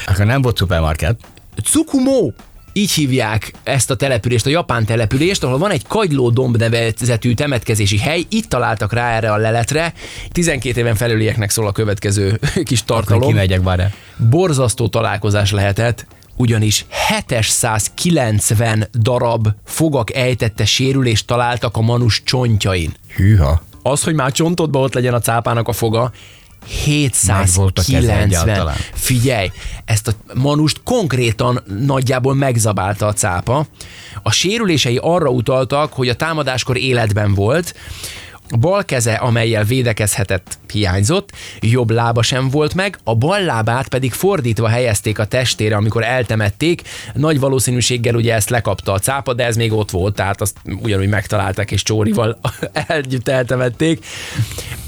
Akkor 0.07 0.27
nem 0.27 0.43
volt 0.43 0.57
szupermarket. 0.57 1.19
Tsukumo, 1.57 2.31
így 2.77 2.91
hívják 2.91 3.53
ezt 3.63 3.91
a 3.91 3.95
települést, 3.97 4.47
a 4.47 4.51
japán 4.51 4.85
települést, 4.85 5.45
ahol 5.45 5.59
van 5.59 5.71
egy 5.71 5.87
kagyló 5.87 6.31
domb 6.31 6.57
nevezetű 6.57 7.35
temetkezési 7.35 7.99
hely, 7.99 8.25
itt 8.29 8.49
találtak 8.49 8.93
rá 8.93 9.17
erre 9.17 9.33
a 9.33 9.37
leletre. 9.37 9.93
12 10.33 10.81
éven 10.81 10.95
felülieknek 10.95 11.51
szól 11.51 11.67
a 11.67 11.73
következő 11.73 12.41
kis 12.65 12.81
Akkor 12.81 12.97
tartalom. 12.97 13.29
kimegyek 13.29 13.63
várjál. 13.63 13.93
Borzasztó 14.31 14.89
találkozás 14.89 15.51
lehetett, 15.53 16.07
ugyanis 16.37 16.87
790 17.09 18.89
darab 18.99 19.49
fogak 19.65 20.15
ejtette 20.15 20.65
sérülést 20.65 21.27
találtak 21.27 21.77
a 21.77 21.81
manus 21.81 22.23
csontjain. 22.25 22.95
Hűha. 23.17 23.63
Az, 23.83 24.03
hogy 24.03 24.15
már 24.15 24.33
csontodban 24.33 24.83
ott 24.83 24.95
legyen 24.95 25.15
a 25.15 25.21
cápának 25.21 25.69
a 25.69 25.73
foga, 25.73 26.13
Meg 27.37 27.55
volt 27.55 27.79
a 27.79 27.83
keze 27.83 27.97
790. 27.97 28.23
egyáltalán. 28.23 28.77
Figyelj, 28.93 29.51
ezt 29.85 30.09
a 30.09 30.13
manust 30.35 30.81
konkrétan 30.85 31.63
nagyjából 31.87 32.35
megzabálta 32.35 33.07
a 33.07 33.13
cápa. 33.13 33.67
A 34.23 34.31
sérülései 34.31 34.99
arra 35.03 35.29
utaltak, 35.29 35.93
hogy 35.93 36.09
a 36.09 36.15
támadáskor 36.15 36.77
életben 36.77 37.35
volt, 37.35 37.75
a 38.51 38.57
bal 38.57 38.85
keze, 38.85 39.15
amelyel 39.15 39.65
védekezhetett, 39.65 40.59
hiányzott, 40.73 41.33
jobb 41.61 41.91
lába 41.91 42.23
sem 42.23 42.49
volt 42.49 42.75
meg, 42.75 42.99
a 43.05 43.15
bal 43.15 43.41
lábát 43.41 43.89
pedig 43.89 44.13
fordítva 44.13 44.69
helyezték 44.69 45.19
a 45.19 45.25
testére, 45.25 45.77
amikor 45.77 46.05
eltemették. 46.05 46.83
Nagy 47.15 47.41
valószínűséggel 47.41 48.15
ugye 48.15 48.35
ezt 48.35 48.51
lekapta 48.51 48.93
a 48.93 48.99
cápa, 48.99 49.35
de 49.35 49.45
ez 49.45 49.57
még 49.57 49.73
ott 49.73 49.91
volt, 49.91 50.15
tehát 50.15 50.41
azt 50.41 50.57
ugyanúgy 50.65 51.09
megtalálták 51.09 51.71
és 51.71 51.83
csórival 51.83 52.39
együtt 52.89 53.29
eltemették. 53.29 54.05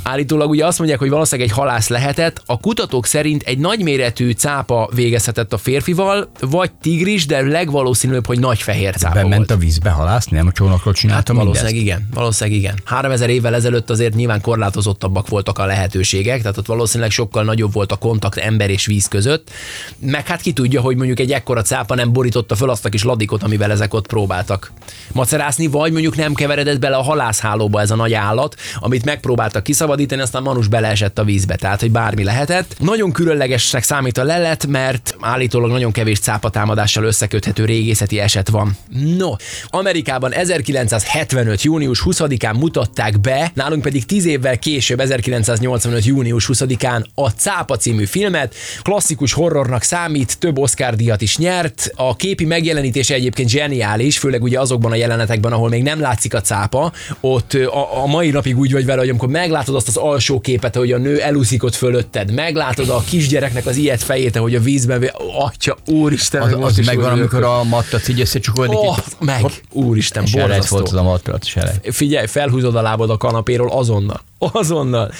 Állítólag 0.09 0.51
ugye 0.51 0.67
azt 0.67 0.79
mondják, 0.79 0.99
hogy 1.01 1.09
valószínűleg 1.09 1.51
egy 1.51 1.57
halász 1.57 1.89
lehetett, 1.89 2.43
a 2.47 2.61
kutatók 2.61 3.07
szerint 3.07 3.43
egy 3.43 3.59
nagyméretű 3.59 4.31
cápa 4.31 4.89
végezhetett 4.95 5.53
a 5.53 5.59
férfival, 5.59 6.31
vagy 6.41 6.73
tigris, 6.73 7.27
de 7.27 7.41
legvalószínűbb, 7.41 8.27
hogy 8.27 8.39
nagy 8.39 8.63
fehér 8.63 8.97
cápa 8.97 9.15
volt. 9.15 9.29
Bement 9.29 9.51
a 9.51 9.57
vízbe 9.57 9.91
halászni, 9.91 10.37
nem 10.37 10.47
a 10.47 10.53
csónakról 10.53 10.95
csinálta 10.95 11.33
Hát 11.35 11.45
mindezt. 11.45 11.63
valószínűleg 11.63 11.87
igen, 11.87 12.09
valószínűleg 12.15 12.59
igen. 12.59 12.81
3000 12.85 13.29
évvel 13.31 13.55
ezelőtt 13.55 13.91
azért 13.91 14.15
nyilván 14.15 14.41
korlátozottabbak 14.41 15.29
voltak 15.29 15.59
a 15.59 15.67
lehetőségek, 15.67 16.41
tehát 16.41 16.57
ott 16.57 16.67
valószínűleg 16.67 17.11
sokkal 17.11 17.45
nagyobb 17.45 17.73
volt 17.73 17.93
a 17.93 17.97
kontakt 17.97 18.37
ember 18.37 18.71
és 18.71 18.87
víz 18.87 19.09
között. 19.09 19.51
Meg 19.99 20.27
hát 20.27 20.41
ki 20.41 20.53
tudja, 20.53 20.81
hogy 20.81 20.97
mondjuk 20.97 21.19
egy 21.19 21.33
ekkora 21.33 21.63
cápa 21.63 21.95
nem 21.95 22.13
borította 22.13 22.55
föl 22.55 22.71
azt 22.71 22.85
a 22.85 22.89
kis 22.89 23.05
ladikot, 23.05 23.43
amivel 23.43 23.71
ezek 23.71 23.95
ott 23.95 24.07
próbáltak 24.07 24.73
macerászni, 25.13 25.67
vagy 25.67 25.93
mondjuk 25.93 26.17
nem 26.17 26.35
keveredett 26.35 26.79
bele 26.79 26.97
a 26.97 27.03
halászhálóba 27.03 27.81
ez 27.81 27.91
a 27.91 27.97
nagy 27.97 28.15
állat, 28.15 28.57
amit 28.79 29.05
megpróbáltak 29.05 29.63
kiszabadítani, 29.63 29.97
aztán 30.07 30.43
Manus 30.43 30.69
beleesett 30.69 31.19
a 31.19 31.25
vízbe, 31.25 31.57
tehát 31.57 31.81
hogy 31.81 31.91
bármi 31.91 32.25
lehetett. 32.25 32.77
Nagyon 32.79 33.13
különlegesnek 33.13 33.83
számít 33.83 34.19
a 34.19 34.25
lelet, 34.25 34.67
mert 34.67 35.17
állítólag 35.21 35.71
nagyon 35.71 35.93
kevés 35.93 36.19
cápatámadással 36.19 37.05
összeköthető 37.05 37.65
régészeti 37.65 38.21
eset 38.21 38.49
van. 38.49 38.77
No, 39.17 39.31
Amerikában 39.67 40.33
1975. 40.33 41.63
június 41.63 42.03
20-án 42.05 42.59
mutatták 42.59 43.21
be, 43.21 43.51
nálunk 43.55 43.83
pedig 43.83 44.07
10 44.07 44.25
évvel 44.25 44.59
később, 44.59 45.01
1985. 45.01 46.05
június 46.05 46.49
20-án 46.53 47.05
a 47.15 47.29
Cápa 47.29 47.77
című 47.77 48.05
filmet. 48.05 48.55
Klasszikus 48.83 49.33
horrornak 49.33 49.83
számít, 49.83 50.39
több 50.39 50.59
Oscar 50.59 50.95
díjat 50.97 51.21
is 51.21 51.37
nyert. 51.37 51.93
A 51.97 52.17
képi 52.17 52.45
megjelenítése 52.45 53.15
egyébként 53.15 53.49
zseniális, 53.49 54.19
főleg 54.19 54.43
ugye 54.43 54.61
azokban 54.61 54.93
a 54.93 54.95
jelenetekben, 54.95 55.53
ahol 55.53 55.69
még 55.69 55.83
nem 55.83 56.01
látszik 56.01 56.35
a 56.35 56.41
cápa. 56.41 56.93
Ott 57.21 57.53
a, 57.53 58.03
a 58.03 58.07
mai 58.07 58.31
napig 58.31 58.59
úgy 58.59 58.73
vagy 58.73 58.85
vele, 58.85 58.99
hogy 58.99 59.09
amikor 59.09 59.29
meglátod 59.29 59.75
azt 59.75 59.88
az 59.89 59.97
alsó 59.97 60.41
képet, 60.41 60.77
hogy 60.77 60.93
a 60.93 60.99
nő 60.99 61.21
elúszik 61.21 61.63
ott 61.65 61.75
fölötted, 61.75 62.33
meglátod 62.33 62.89
a 62.89 63.03
kisgyereknek 63.09 63.67
az 63.67 63.77
ilyet 63.77 64.03
fejét, 64.03 64.37
hogy 64.37 64.55
a 64.55 64.61
vízben, 64.61 65.11
atya, 65.39 65.77
úristen, 65.87 66.43
Az, 66.43 66.79
az 66.79 66.87
megvan, 66.87 67.11
amikor 67.11 67.43
a 67.43 67.65
matrac 67.65 68.09
így 68.09 68.21
összecsukódik. 68.21 68.79
Oh, 68.79 68.99
meg, 69.19 69.45
úristen, 69.73 70.25
borzasztó 70.33 70.77
volt 70.77 70.89
az 70.89 70.95
a 70.95 71.03
matrac, 71.03 71.47
selejt. 71.47 71.95
figyelj, 71.95 72.27
felhúzod 72.27 72.77
a 72.77 72.83
lábad 72.83 73.11
a 73.11 73.17
kanapéról 73.17 73.71
azonnal. 73.71 74.21
Azonnal. 74.39 75.13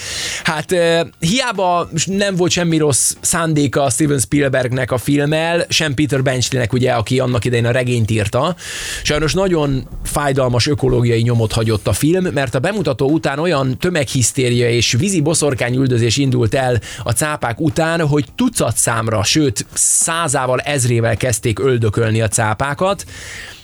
Hát 0.43 0.71
eh, 0.71 1.01
hiába 1.19 1.89
nem 2.05 2.35
volt 2.35 2.51
semmi 2.51 2.77
rossz 2.77 3.15
szándéka 3.21 3.89
Steven 3.89 4.19
Spielbergnek 4.19 4.91
a 4.91 4.97
filmmel, 4.97 5.65
sem 5.69 5.93
Peter 5.93 6.23
Benchlinek, 6.23 6.73
ugye, 6.73 6.91
aki 6.91 7.19
annak 7.19 7.45
idején 7.45 7.65
a 7.65 7.71
regényt 7.71 8.11
írta. 8.11 8.55
Sajnos 9.03 9.33
nagyon 9.33 9.87
fájdalmas 10.03 10.67
ökológiai 10.67 11.21
nyomot 11.21 11.51
hagyott 11.51 11.87
a 11.87 11.93
film, 11.93 12.25
mert 12.33 12.55
a 12.55 12.59
bemutató 12.59 13.09
után 13.09 13.39
olyan 13.39 13.77
tömeghisztéria 13.77 14.69
és 14.69 14.91
vízi 14.91 15.21
boszorkány 15.21 15.75
üldözés 15.75 16.17
indult 16.17 16.53
el 16.53 16.81
a 17.03 17.11
cápák 17.11 17.59
után, 17.59 18.07
hogy 18.07 18.25
tucat 18.35 18.77
számra, 18.77 19.23
sőt 19.23 19.65
százával, 19.73 20.59
ezrével 20.59 21.17
kezdték 21.17 21.59
öldökölni 21.59 22.21
a 22.21 22.27
cápákat. 22.27 23.05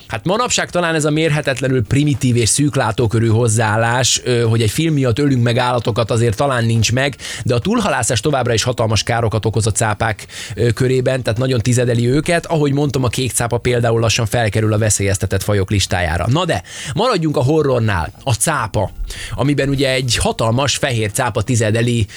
Hát 0.07 0.25
manapság 0.25 0.69
talán 0.69 0.95
ez 0.95 1.05
a 1.05 1.09
mérhetetlenül 1.09 1.83
primitív 1.83 2.35
és 2.35 2.49
szűklátókörű 2.49 3.27
hozzáállás, 3.27 4.21
hogy 4.49 4.61
egy 4.61 4.71
film 4.71 4.93
miatt 4.93 5.19
ölünk 5.19 5.43
meg 5.43 5.57
állatokat, 5.57 6.11
azért 6.11 6.35
talán 6.37 6.65
nincs 6.65 6.91
meg, 6.91 7.15
de 7.43 7.55
a 7.55 7.59
túlhalászás 7.59 8.19
továbbra 8.19 8.53
is 8.53 8.63
hatalmas 8.63 9.03
károkat 9.03 9.45
okoz 9.45 9.67
a 9.67 9.71
cápák 9.71 10.27
körében, 10.73 11.23
tehát 11.23 11.39
nagyon 11.39 11.59
tizedeli 11.59 12.07
őket. 12.07 12.45
Ahogy 12.45 12.73
mondtam, 12.73 13.03
a 13.03 13.07
kék 13.07 13.31
cápa 13.31 13.57
például 13.57 13.99
lassan 13.99 14.25
felkerül 14.25 14.73
a 14.73 14.77
veszélyeztetett 14.77 15.43
fajok 15.43 15.69
listájára. 15.69 16.25
Na 16.27 16.45
de, 16.45 16.63
maradjunk 16.93 17.37
a 17.37 17.43
horrornál. 17.43 18.11
A 18.23 18.33
cápa, 18.33 18.91
amiben 19.35 19.69
ugye 19.69 19.89
egy 19.89 20.17
hatalmas 20.17 20.75
fehér 20.75 21.11
cápa 21.11 21.41
tizedeli 21.41 22.07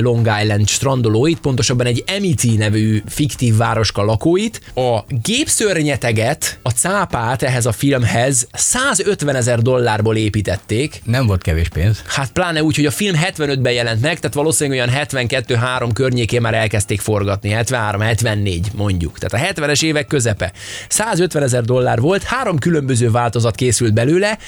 Long 0.00 0.30
Island 0.42 0.68
strandolóit, 0.68 1.40
pontosabban 1.40 1.86
egy 1.86 2.04
Amity 2.16 2.56
nevű 2.56 3.02
fiktív 3.06 3.56
városka 3.56 4.04
lakóit. 4.04 4.60
A 4.74 5.04
gépszörnyeteget, 5.22 6.58
a 6.62 6.70
cápát 6.70 7.20
ehhez 7.30 7.66
a 7.66 7.72
filmhez 7.72 8.48
150 8.52 9.34
ezer 9.34 9.58
dollárból 9.58 10.16
építették, 10.16 11.02
Nem 11.04 11.26
volt 11.26 11.42
kevés 11.42 11.68
pénz. 11.68 12.02
Hát 12.06 12.30
pláne 12.30 12.62
úgy, 12.62 12.76
hogy 12.76 12.86
a 12.86 12.90
film 12.90 13.14
75-ben 13.22 13.72
jelent 13.72 14.00
meg, 14.00 14.18
tehát 14.18 14.34
valószínűleg 14.34 14.88
olyan 14.88 15.06
72-3 15.08 15.90
környékén 15.92 16.40
már 16.40 16.54
elkezdték 16.54 17.00
forgatni, 17.00 17.56
73-74 17.58 18.60
mondjuk. 18.74 19.18
Tehát 19.18 19.56
a 19.56 19.60
70-es 19.60 19.82
évek 19.82 20.06
közepe. 20.06 20.52
150 20.88 21.42
ezer 21.42 21.62
dollár 21.62 22.00
volt, 22.00 22.22
három 22.22 22.58
különböző 22.58 23.10
változat 23.10 23.54
készült 23.54 23.92
belőle. 23.92 24.38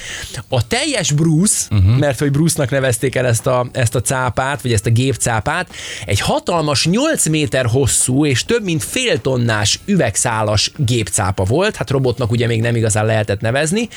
A 0.48 0.66
teljes 0.66 1.12
Bruce, 1.12 1.66
uh-huh. 1.70 1.98
mert 1.98 2.18
hogy 2.18 2.30
Bruce-nak 2.30 2.70
nevezték 2.70 3.14
el 3.14 3.26
ezt 3.26 3.46
a, 3.46 3.66
ezt 3.72 3.94
a 3.94 4.00
cápát, 4.00 4.62
vagy 4.62 4.72
ezt 4.72 4.86
a 4.86 4.90
gépcápát, 4.90 5.68
egy 6.06 6.20
hatalmas 6.20 6.86
8 6.86 7.26
méter 7.26 7.66
hosszú 7.66 8.26
és 8.26 8.44
több 8.44 8.64
mint 8.64 8.84
fél 8.84 9.20
tonnás 9.20 9.80
üvegszálas 9.84 10.72
gépcápa 10.76 11.44
volt, 11.44 11.76
hát 11.76 11.90
robotnak 11.90 12.30
ugye 12.30 12.46
még 12.46 12.60
nem 12.64 12.76
igazán 12.76 13.06
lehetett 13.06 13.40
nevezni. 13.40 13.88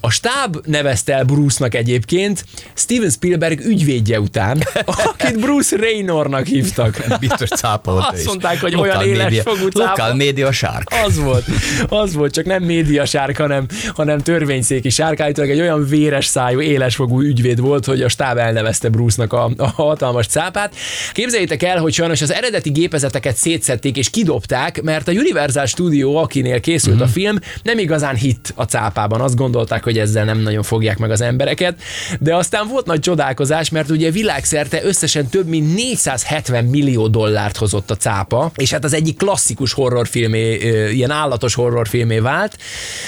A 0.00 0.10
stáb 0.10 0.56
nevezte 0.66 1.14
el 1.14 1.24
Bruce-nak 1.24 1.74
egyébként 1.74 2.44
Steven 2.74 3.10
Spielberg 3.10 3.60
ügyvédje 3.60 4.20
után, 4.20 4.62
akit 4.84 5.40
Bruce 5.40 5.76
Raynornak 5.76 6.46
hívtak. 6.46 7.04
Biztos 7.20 7.48
ő 7.50 7.64
Azt 7.84 8.24
mondták, 8.26 8.60
hogy 8.60 8.74
olyan 8.74 9.02
éles 9.02 9.40
fogú 9.44 9.68
cápa. 9.68 9.88
Local 9.88 10.14
media 10.14 10.52
shark. 10.52 10.90
Az 11.04 11.18
volt, 11.18 11.44
az 11.88 12.14
volt, 12.14 12.32
csak 12.32 12.44
nem 12.44 12.62
média 12.62 13.04
sárk, 13.04 13.36
hanem, 13.36 13.66
hanem 13.94 14.18
törvényszéki 14.18 14.88
sárk. 14.88 15.20
Állítólag 15.20 15.50
egy 15.50 15.60
olyan 15.60 15.86
véres 15.86 16.26
szájú, 16.26 16.60
élesfogú 16.60 17.20
ügyvéd 17.20 17.60
volt, 17.60 17.84
hogy 17.84 18.02
a 18.02 18.08
stáb 18.08 18.38
elnevezte 18.38 18.88
Bruce-nak 18.88 19.32
a, 19.32 19.50
a 19.56 19.66
hatalmas 19.66 20.26
cápát. 20.26 20.74
Képzeljétek 21.12 21.62
el, 21.62 21.78
hogy 21.78 21.92
sajnos 21.92 22.22
az 22.22 22.32
eredeti 22.32 22.70
gépezeteket 22.70 23.36
szétszették 23.36 23.96
és 23.96 24.10
kidobták, 24.10 24.82
mert 24.82 25.08
a 25.08 25.12
Universal 25.12 25.66
Studio, 25.66 26.14
akinél 26.14 26.60
készült 26.60 26.94
uh-huh. 26.94 27.10
a 27.10 27.12
film, 27.12 27.38
nem 27.62 27.78
igazán 27.78 27.95
hit 28.16 28.52
a 28.54 28.62
cápában. 28.62 29.20
Azt 29.20 29.36
gondolták, 29.36 29.84
hogy 29.84 29.98
ezzel 29.98 30.24
nem 30.24 30.38
nagyon 30.38 30.62
fogják 30.62 30.98
meg 30.98 31.10
az 31.10 31.20
embereket, 31.20 31.80
de 32.20 32.36
aztán 32.36 32.68
volt 32.68 32.86
nagy 32.86 33.00
csodálkozás, 33.00 33.70
mert 33.70 33.90
ugye 33.90 34.10
világszerte 34.10 34.84
összesen 34.84 35.26
több 35.26 35.46
mint 35.46 35.74
470 35.74 36.64
millió 36.64 37.08
dollárt 37.08 37.56
hozott 37.56 37.90
a 37.90 37.96
cápa, 37.96 38.50
és 38.56 38.70
hát 38.70 38.84
az 38.84 38.92
egyik 38.92 39.16
klasszikus 39.16 39.72
horrorfilmé, 39.72 40.54
ilyen 40.92 41.10
állatos 41.10 41.54
horrorfilmé 41.54 42.18
vált. 42.18 42.58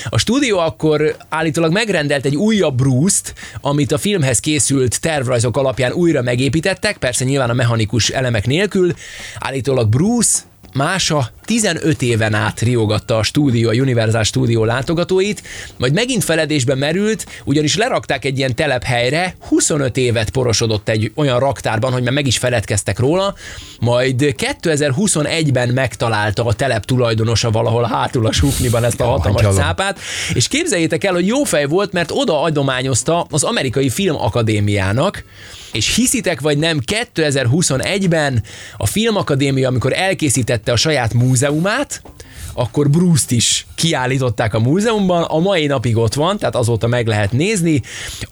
A 0.09 0.19
stúdió 0.19 0.59
akkor 0.59 1.17
állítólag 1.29 1.73
megrendelt 1.73 2.25
egy 2.25 2.37
újabb 2.37 2.77
Bruce-t, 2.77 3.35
amit 3.61 3.93
a 3.93 3.99
filmhez 3.99 4.41
készült 4.41 5.01
tervrajzok 5.01 5.57
alapján 5.57 5.93
újra 5.93 6.23
megépítettek, 6.23 6.97
persze 6.97 7.25
nyilván 7.25 7.51
a 7.51 7.55
mechanikus 7.55 8.09
elemek 8.09 8.47
nélkül. 8.47 8.93
Állítólag 9.39 9.89
Bruce 9.89 10.39
Mása 10.73 11.31
15 11.45 12.03
éven 12.03 12.35
át 12.35 12.61
riogatta 12.61 13.17
a 13.17 13.23
stúdió, 13.23 13.69
a 13.69 13.73
Universal 13.73 14.23
stúdió 14.23 14.65
látogatóit, 14.65 15.43
majd 15.77 15.93
megint 15.93 16.25
feledésbe 16.25 16.75
merült, 16.75 17.27
ugyanis 17.45 17.77
lerakták 17.77 18.25
egy 18.25 18.39
ilyen 18.39 18.55
telephelyre, 18.55 19.37
25 19.49 19.97
évet 19.97 20.31
porosodott 20.31 20.89
egy 20.89 21.13
olyan 21.15 21.39
raktárban, 21.39 21.93
hogy 21.93 22.03
már 22.03 22.13
meg 22.13 22.27
is 22.27 22.39
feledkeztek 22.39 22.99
róla, 22.99 23.35
majd 23.81 24.35
2021-ben 24.39 25.69
megtalálta 25.69 26.45
a 26.45 26.53
telep 26.53 26.85
tulajdonosa 26.85 27.51
valahol 27.51 27.85
hátul 27.85 28.27
a 28.27 28.33
sufniban 28.33 28.85
ezt 28.85 29.01
a 29.01 29.05
hatalmas 29.05 29.43
Angyalom. 29.43 29.63
cápát, 29.63 29.99
és 30.35 30.49
képzeljétek 30.49 31.05
el, 31.05 31.13
hogy 31.13 31.27
jó 31.27 31.45
fej 31.45 31.65
volt, 31.65 31.93
mert 31.93 32.11
oda 32.13 32.43
adományozta 32.43 33.27
az 33.31 33.43
amerikai 33.43 33.89
filmakadémiának, 33.91 35.25
és 35.73 35.95
hiszitek 35.95 36.41
vagy 36.41 36.59
nem, 36.59 36.81
2021-ben 36.93 38.43
a 38.77 38.87
Filmakadémia, 38.87 39.69
amikor 39.69 39.93
elkészítette 40.49 40.73
a 40.73 40.77
saját 40.77 41.15
múzeumát, 41.15 42.03
akkor 42.53 42.91
Bruce-t 42.91 43.31
is 43.31 43.67
kiállították 43.75 44.55
a 44.55 44.61
múzeumban, 44.61 45.23
a 45.23 45.39
mai 45.39 45.67
napig 45.67 45.97
ott 45.97 46.15
van, 46.15 46.39
tehát 46.39 46.57
azóta 46.57 46.87
meg 46.87 47.07
lehet 47.07 47.33
nézni. 47.33 47.83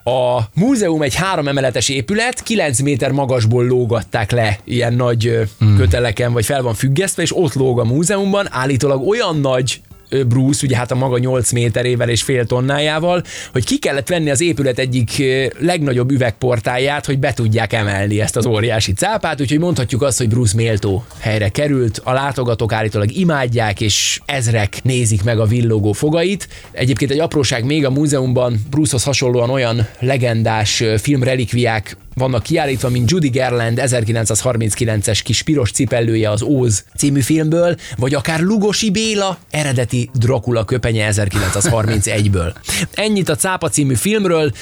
A 0.05 0.41
múzeum 0.55 1.03
egy 1.03 1.15
három 1.15 1.49
emeletes 1.49 1.89
épület, 1.89 2.43
9 2.43 2.81
méter 2.81 3.13
magasból 3.13 3.67
lógatták 3.67 4.31
le 4.31 4.59
ilyen 4.65 4.95
nagy 4.95 5.27
ö, 5.27 5.43
köteleken, 5.77 6.33
vagy 6.33 6.45
fel 6.45 6.63
van 6.63 6.75
függesztve, 6.75 7.23
és 7.23 7.37
ott 7.37 7.55
lóg 7.55 7.81
a 7.81 7.85
múzeumban, 7.85 8.47
állítólag 8.51 9.09
olyan 9.09 9.41
nagy 9.41 9.81
Bruce, 10.27 10.67
ugye 10.67 10.77
hát 10.77 10.91
a 10.91 10.95
maga 10.95 11.19
8 11.19 11.53
méterével 11.53 12.09
és 12.09 12.23
fél 12.23 12.47
tonnájával, 12.47 13.23
hogy 13.53 13.65
ki 13.65 13.79
kellett 13.79 14.09
venni 14.09 14.31
az 14.31 14.41
épület 14.41 14.79
egyik 14.79 15.23
legnagyobb 15.59 16.11
üvegportáját, 16.11 17.07
hogy 17.07 17.19
be 17.19 17.33
tudják 17.33 17.73
emelni 17.73 18.21
ezt 18.21 18.37
az 18.37 18.47
óriási 18.47 18.93
cápát, 18.93 19.41
úgyhogy 19.41 19.59
mondhatjuk 19.59 20.03
azt, 20.03 20.19
hogy 20.19 20.29
Bruce 20.29 20.57
méltó 20.57 21.05
helyre 21.19 21.49
került, 21.49 22.01
a 22.05 22.13
látogatók 22.13 22.73
állítólag 22.73 23.13
imádják, 23.13 23.81
és 23.81 24.21
ezrek 24.25 24.79
nézik 24.83 25.25
meg 25.25 25.39
a 25.39 25.45
villogó 25.45 25.93
fogait. 25.93 26.49
Egyébként 26.71 27.11
egy 27.11 27.19
apróság 27.19 27.65
még 27.65 27.85
a 27.85 27.91
múzeumban. 27.91 28.61
Brucehoz 28.71 29.05
hasonlóan 29.05 29.51
olyan 29.51 29.87
legendás 29.99 30.83
filmrelikviák 30.97 31.97
vannak 32.19 32.43
kiállítva, 32.43 32.89
mint 32.89 33.11
Judy 33.11 33.29
Garland 33.29 33.81
1939-es 33.83 35.21
kis 35.25 35.43
piros 35.43 35.71
cipellője 35.71 36.31
az 36.31 36.43
Óz 36.43 36.85
című 36.97 37.21
filmből, 37.21 37.77
vagy 37.97 38.15
akár 38.15 38.41
Lugosi 38.41 38.91
Béla 38.91 39.39
eredeti 39.51 40.11
Dracula 40.15 40.65
köpenye 40.65 41.11
1931-ből. 41.13 42.55
Ennyit 42.93 43.29
a 43.29 43.35
Cápa 43.35 43.69
című 43.69 43.95
filmről. 43.95 44.53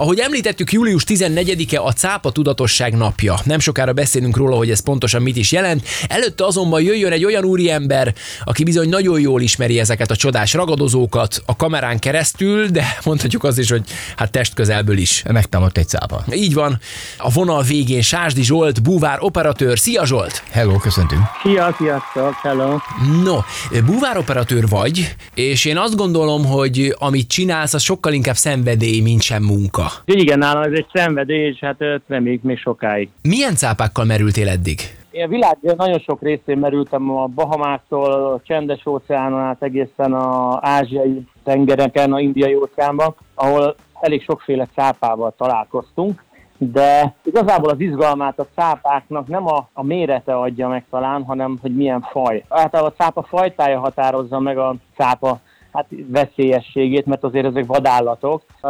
Ahogy 0.00 0.18
említettük, 0.18 0.72
július 0.72 1.04
14-e 1.06 1.80
a 1.80 1.92
Cápa 1.92 2.30
Tudatosság 2.30 2.96
napja. 2.96 3.34
Nem 3.44 3.58
sokára 3.58 3.92
beszélünk 3.92 4.36
róla, 4.36 4.56
hogy 4.56 4.70
ez 4.70 4.80
pontosan 4.80 5.22
mit 5.22 5.36
is 5.36 5.52
jelent. 5.52 5.84
Előtte 6.08 6.44
azonban 6.44 6.82
jöjjön 6.82 7.12
egy 7.12 7.24
olyan 7.24 7.44
úriember, 7.44 8.14
aki 8.44 8.64
bizony 8.64 8.88
nagyon 8.88 9.20
jól 9.20 9.40
ismeri 9.40 9.78
ezeket 9.78 10.10
a 10.10 10.16
csodás 10.16 10.52
ragadozókat 10.52 11.42
a 11.46 11.56
kamerán 11.56 11.98
keresztül, 11.98 12.66
de 12.66 12.96
mondhatjuk 13.04 13.44
azt 13.44 13.58
is, 13.58 13.70
hogy 13.70 13.82
hát 14.16 14.30
testközelből 14.30 14.98
is. 14.98 15.22
Megtámadt 15.30 15.78
egy 15.78 15.88
cápa. 15.88 16.24
Így 16.32 16.54
van, 16.54 16.80
a 17.18 17.30
vonal 17.30 17.62
végén 17.62 18.02
Sásdi 18.02 18.42
Zsolt, 18.42 18.82
búvár 18.82 19.18
operatőr. 19.20 19.78
Szia 19.78 20.06
Zsolt! 20.06 20.42
Hello, 20.50 20.76
köszöntünk. 20.78 21.22
Szia, 21.42 21.74
sziasztok, 21.78 22.34
hello. 22.42 22.76
No, 23.24 23.38
búvár 23.84 24.16
operatőr 24.16 24.68
vagy, 24.68 25.14
és 25.34 25.64
én 25.64 25.78
azt 25.78 25.96
gondolom, 25.96 26.44
hogy 26.44 26.94
amit 26.98 27.28
csinálsz, 27.28 27.74
az 27.74 27.82
sokkal 27.82 28.12
inkább 28.12 28.36
szenvedély, 28.36 29.00
mint 29.00 29.22
sem 29.22 29.42
munka. 29.42 29.89
Igen, 30.04 30.38
nálam 30.38 30.62
ez 30.62 30.72
egy 30.72 30.86
szenvedély, 30.92 31.46
és 31.46 31.58
hát 31.58 31.76
reméljük 32.06 32.42
még 32.42 32.58
sokáig. 32.58 33.08
Milyen 33.22 33.54
cápákkal 33.54 34.04
merültél 34.04 34.48
eddig? 34.48 34.80
Én 35.10 35.24
a 35.24 35.28
világ 35.28 35.58
nagyon 35.76 35.98
sok 35.98 36.22
részén 36.22 36.58
merültem 36.58 37.10
a 37.10 37.26
Bahamáktól, 37.26 38.12
a 38.12 38.40
csendes 38.44 38.86
óceánon 38.86 39.40
át 39.40 39.62
egészen 39.62 40.12
a 40.12 40.58
ázsiai 40.60 41.26
tengereken, 41.44 42.12
a 42.12 42.20
indiai 42.20 42.54
óceánban, 42.54 43.14
ahol 43.34 43.74
elég 44.00 44.22
sokféle 44.22 44.68
cápával 44.74 45.34
találkoztunk, 45.36 46.24
de 46.58 47.14
igazából 47.24 47.70
az 47.70 47.80
izgalmát 47.80 48.38
a 48.38 48.46
cápáknak 48.54 49.26
nem 49.26 49.46
a, 49.46 49.68
a 49.72 49.82
mérete 49.82 50.34
adja 50.34 50.68
meg 50.68 50.84
talán, 50.90 51.22
hanem 51.22 51.58
hogy 51.62 51.76
milyen 51.76 52.00
faj. 52.10 52.44
Általában 52.48 52.92
a 52.96 53.02
cápa 53.02 53.22
fajtája 53.22 53.78
határozza 53.78 54.38
meg 54.38 54.58
a 54.58 54.74
cápa 54.96 55.40
hát 55.72 55.86
veszélyességét, 56.06 57.06
mert 57.06 57.24
azért 57.24 57.46
ezek 57.46 57.66
vadállatok. 57.66 58.42
A 58.62 58.68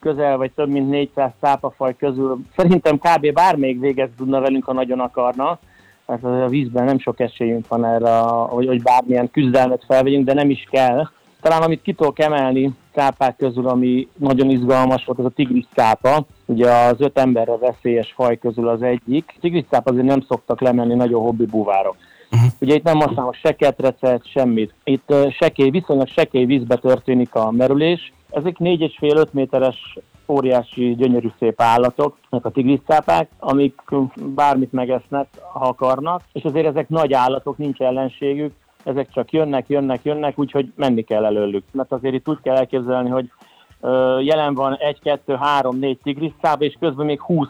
közel 0.00 0.36
vagy 0.36 0.50
több 0.52 0.68
mint 0.68 0.90
400 0.90 1.30
cápafaj 1.40 1.96
közül 1.96 2.38
szerintem 2.56 2.98
kb. 2.98 3.32
bármelyik 3.32 3.80
végezni 3.80 4.14
tudna 4.16 4.40
velünk, 4.40 4.64
ha 4.64 4.72
nagyon 4.72 5.00
akarna. 5.00 5.58
Mert 6.06 6.24
azért 6.24 6.44
a 6.44 6.48
vízben 6.48 6.84
nem 6.84 6.98
sok 6.98 7.20
esélyünk 7.20 7.68
van 7.68 7.84
erre, 7.84 8.18
hogy, 8.18 8.66
hogy 8.66 8.82
bármilyen 8.82 9.30
küzdelmet 9.30 9.84
felvegyünk, 9.86 10.24
de 10.24 10.34
nem 10.34 10.50
is 10.50 10.66
kell. 10.70 11.08
Talán 11.40 11.62
amit 11.62 11.82
ki 11.82 11.92
tudok 11.92 12.18
emelni 12.18 12.70
cápák 12.92 13.36
közül, 13.36 13.68
ami 13.68 14.08
nagyon 14.16 14.50
izgalmas 14.50 15.04
volt, 15.04 15.18
az 15.18 15.24
a 15.24 15.28
tigris 15.28 15.64
cápa. 15.74 16.26
Ugye 16.44 16.70
az 16.70 17.00
öt 17.00 17.18
emberre 17.18 17.56
veszélyes 17.56 18.12
faj 18.16 18.38
közül 18.38 18.68
az 18.68 18.82
egyik. 18.82 19.36
Tigris 19.40 19.64
cápa 19.70 19.90
azért 19.90 20.06
nem 20.06 20.20
szoktak 20.28 20.60
lemenni 20.60 20.94
nagyon 20.94 21.22
hobbi 21.22 21.46
búvárok. 21.46 21.96
Uh-huh. 22.32 22.50
Ugye 22.60 22.74
itt 22.74 22.82
nem 22.82 23.00
használom 23.00 23.32
se 23.32 23.56
ketrecet, 23.56 24.30
semmit. 24.30 24.74
Itt 24.84 25.10
uh, 25.10 25.30
sekély, 25.30 25.70
viszonylag 25.70 26.08
sekély 26.08 26.44
vízbe 26.44 26.76
történik 26.76 27.34
a 27.34 27.50
merülés. 27.50 28.12
Ezek 28.30 28.56
4,5-5 28.58 29.30
méteres 29.30 29.98
óriási, 30.28 30.94
gyönyörű 30.94 31.28
szép 31.38 31.60
állatok, 31.60 32.18
ezek 32.30 32.44
a 32.44 32.50
tigriszcápák, 32.50 33.30
amik 33.38 33.82
bármit 34.16 34.72
megesznek, 34.72 35.28
ha 35.52 35.68
akarnak, 35.68 36.22
és 36.32 36.42
azért 36.42 36.66
ezek 36.66 36.88
nagy 36.88 37.12
állatok, 37.12 37.56
nincs 37.56 37.78
ellenségük, 37.78 38.52
ezek 38.84 39.10
csak 39.10 39.32
jönnek, 39.32 39.68
jönnek, 39.68 40.00
jönnek, 40.04 40.38
úgyhogy 40.38 40.72
menni 40.76 41.02
kell 41.02 41.24
előlük. 41.24 41.64
Mert 41.72 41.92
azért 41.92 42.14
itt 42.14 42.28
úgy 42.28 42.40
kell 42.42 42.56
elképzelni, 42.56 43.08
hogy 43.08 43.30
jelen 44.20 44.54
van 44.54 44.76
egy, 44.76 45.00
kettő, 45.00 45.34
három, 45.34 45.78
négy 45.78 45.98
tigriszcápa, 46.02 46.64
és 46.64 46.76
közben 46.80 47.06
még 47.06 47.20
20 47.20 47.48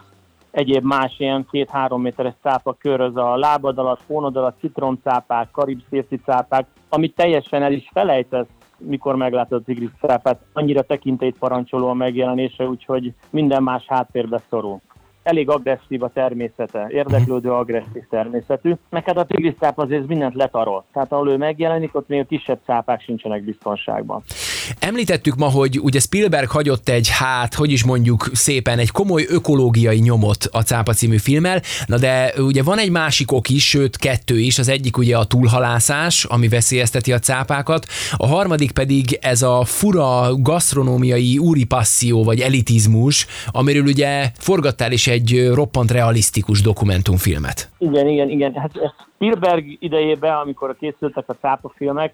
egyéb 0.51 0.83
más 0.83 1.19
ilyen 1.19 1.47
két-három 1.51 2.01
méteres 2.01 2.33
cápa 2.41 2.75
köröz 2.79 3.15
a 3.15 3.37
lábad 3.37 3.77
alatt, 3.77 4.01
fónod 4.05 4.35
alatt, 4.35 4.59
citromcápák, 4.59 5.51
karib 5.51 5.81
cápák, 6.25 6.67
amit 6.89 7.15
teljesen 7.15 7.63
el 7.63 7.71
is 7.71 7.89
felejtesz, 7.93 8.47
mikor 8.79 9.15
meglátod 9.15 9.61
a 9.61 9.63
tigris 9.63 9.89
cápát. 10.01 10.41
Annyira 10.53 10.81
tekintélyt 10.81 11.37
parancsoló 11.39 11.87
a 11.87 11.93
megjelenése, 11.93 12.67
úgyhogy 12.67 13.13
minden 13.29 13.63
más 13.63 13.85
háttérbe 13.87 14.41
szorul. 14.49 14.81
Elég 15.23 15.49
agresszív 15.49 16.03
a 16.03 16.09
természete, 16.09 16.87
érdeklődő, 16.89 17.51
agresszív 17.51 18.03
természetű. 18.09 18.73
Hát 18.91 19.17
a 19.17 19.25
tigris 19.25 19.53
azért 19.75 20.07
mindent 20.07 20.35
letarol. 20.35 20.85
Tehát 20.93 21.11
ahol 21.11 21.29
ő 21.29 21.37
megjelenik, 21.37 21.95
ott 21.95 22.07
még 22.07 22.19
a 22.19 22.25
kisebb 22.25 22.59
cápák 22.65 23.01
sincsenek 23.01 23.43
biztonságban. 23.43 24.23
Említettük 24.79 25.35
ma, 25.35 25.45
hogy 25.45 25.79
ugye 25.79 25.99
Spielberg 25.99 26.49
hagyott 26.49 26.89
egy, 26.89 27.09
hát, 27.09 27.53
hogy 27.53 27.71
is 27.71 27.83
mondjuk 27.83 28.29
szépen, 28.33 28.79
egy 28.79 28.91
komoly 28.91 29.25
ökológiai 29.29 29.99
nyomot 29.99 30.47
a 30.51 30.61
Cápa 30.61 30.93
című 30.93 31.17
filmmel, 31.17 31.61
na 31.85 31.97
de 31.97 32.33
ugye 32.37 32.63
van 32.63 32.79
egy 32.79 32.91
másik 32.91 33.31
ok 33.31 33.49
is, 33.49 33.67
sőt 33.67 33.97
kettő 33.97 34.39
is, 34.39 34.59
az 34.59 34.69
egyik 34.69 34.97
ugye 34.97 35.17
a 35.17 35.23
túlhalászás, 35.23 36.23
ami 36.23 36.47
veszélyezteti 36.47 37.13
a 37.13 37.19
cápákat, 37.19 37.85
a 38.17 38.27
harmadik 38.27 38.71
pedig 38.71 39.17
ez 39.21 39.41
a 39.41 39.63
fura 39.63 40.35
gasztronómiai 40.35 41.37
úri 41.37 41.63
passzió, 41.63 42.23
vagy 42.23 42.39
elitizmus, 42.39 43.27
amiről 43.51 43.85
ugye 43.85 44.31
forgattál 44.37 44.91
is 44.91 45.07
egy 45.07 45.49
roppant 45.53 45.91
realisztikus 45.91 46.61
dokumentumfilmet. 46.61 47.69
Igen, 47.77 48.07
igen, 48.07 48.29
igen. 48.29 48.53
Hát 48.53 48.71
Spielberg 49.15 49.77
idejében, 49.79 50.35
amikor 50.35 50.75
készültek 50.79 51.23
a 51.27 51.35
cápa 51.41 51.71
filmek, 51.75 52.13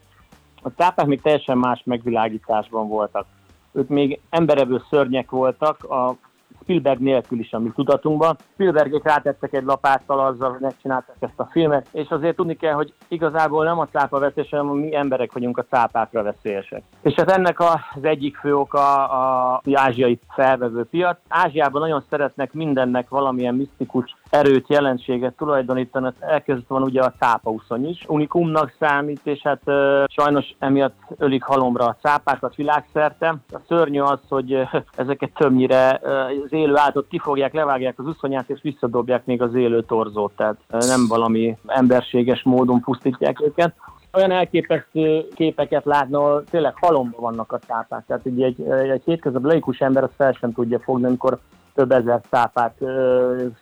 a 0.65 0.69
cápák 0.69 1.06
még 1.06 1.21
teljesen 1.21 1.58
más 1.58 1.82
megvilágításban 1.84 2.88
voltak. 2.88 3.25
Ők 3.71 3.88
még 3.88 4.19
emberebből 4.30 4.84
szörnyek 4.89 5.30
voltak, 5.30 5.84
a 5.84 6.17
Spielberg 6.65 6.99
nélkül 6.99 7.39
is 7.39 7.54
a 7.54 7.60
mi 7.60 7.71
tudatunkban. 7.75 8.36
Spielbergek 8.54 9.04
rátettek 9.04 9.54
egy 9.54 9.63
lapáttal 9.63 10.19
azzal, 10.19 10.51
hogy 10.51 10.62
megcsináltak 10.62 11.15
ezt 11.19 11.39
a 11.39 11.47
filmet, 11.51 11.88
és 11.91 12.10
azért 12.10 12.36
tudni 12.36 12.56
kell, 12.56 12.73
hogy 12.73 12.93
igazából 13.08 13.63
nem 13.63 13.80
a 13.80 13.88
cápa 13.88 14.19
veszélyes, 14.19 14.49
hanem 14.49 14.65
mi 14.65 14.95
emberek 14.95 15.34
vagyunk 15.34 15.58
a 15.58 15.65
cápákra 15.69 16.23
veszélyesek. 16.23 16.84
És 17.01 17.13
hát 17.13 17.32
ennek 17.32 17.60
az 17.60 18.01
egyik 18.01 18.38
fő 18.38 18.56
oka 18.56 19.08
a 19.08 19.62
ázsiai 19.73 20.19
felvevő 20.30 20.84
piac. 20.84 21.17
Ázsiában 21.28 21.82
nagyon 21.82 22.04
szeretnek 22.10 22.54
mindennek 22.54 23.10
valamilyen 23.10 23.56
misztikus 23.56 24.15
erőt, 24.30 24.69
jelenséget 24.69 25.36
tulajdonítani. 25.38 26.10
Elkezdett 26.19 26.67
van 26.67 26.82
ugye 26.82 27.01
a 27.01 27.13
cápauszony 27.19 27.89
is. 27.89 28.04
Unikumnak 28.08 28.73
számít, 28.80 29.19
és 29.23 29.41
hát 29.41 29.62
ö, 29.65 30.04
sajnos 30.08 30.56
emiatt 30.60 30.97
ölik 31.17 31.43
halomra 31.43 31.86
a 31.86 31.95
cápákat 32.01 32.56
világszerte. 32.56 33.36
A 33.51 33.60
szörnyű 33.67 33.99
az, 33.99 34.19
hogy 34.30 34.54
ö, 34.54 34.63
ezeket 34.95 35.32
többnyire 35.34 35.99
ö, 36.04 36.19
az 36.45 36.54
élő 36.56 36.78
állatot 36.78 37.08
kifogják, 37.08 37.54
levágják 37.54 38.00
az 38.00 38.08
uszonyát, 38.08 38.50
és 38.50 38.60
visszadobják 38.62 39.26
még 39.26 39.41
az 39.41 39.56
élő 39.56 39.84
torzót. 39.84 40.32
Tehát 40.36 40.58
nem 40.70 41.08
valami 41.08 41.58
emberséges 41.65 42.44
módon 42.44 42.82
pusztítják 42.82 43.41
őket 43.41 43.74
olyan 44.15 44.32
elképesztő 44.32 45.28
képeket 45.36 45.86
látni, 45.86 46.15
ahol 46.15 46.44
tényleg 46.44 46.74
halomba 46.76 47.20
vannak 47.20 47.52
a 47.52 47.58
cápák. 47.58 48.06
Tehát 48.08 48.26
egy, 48.26 48.41
egy, 48.41 48.62
egy 48.70 49.02
hétköznapi 49.06 49.46
laikus 49.46 49.80
ember 49.80 50.04
azt 50.04 50.13
fel 50.15 50.32
sem 50.32 50.52
tudja 50.52 50.80
fogni, 50.80 51.06
amikor 51.06 51.39
több 51.74 51.91
ezer 51.91 52.22
cápát 52.30 52.76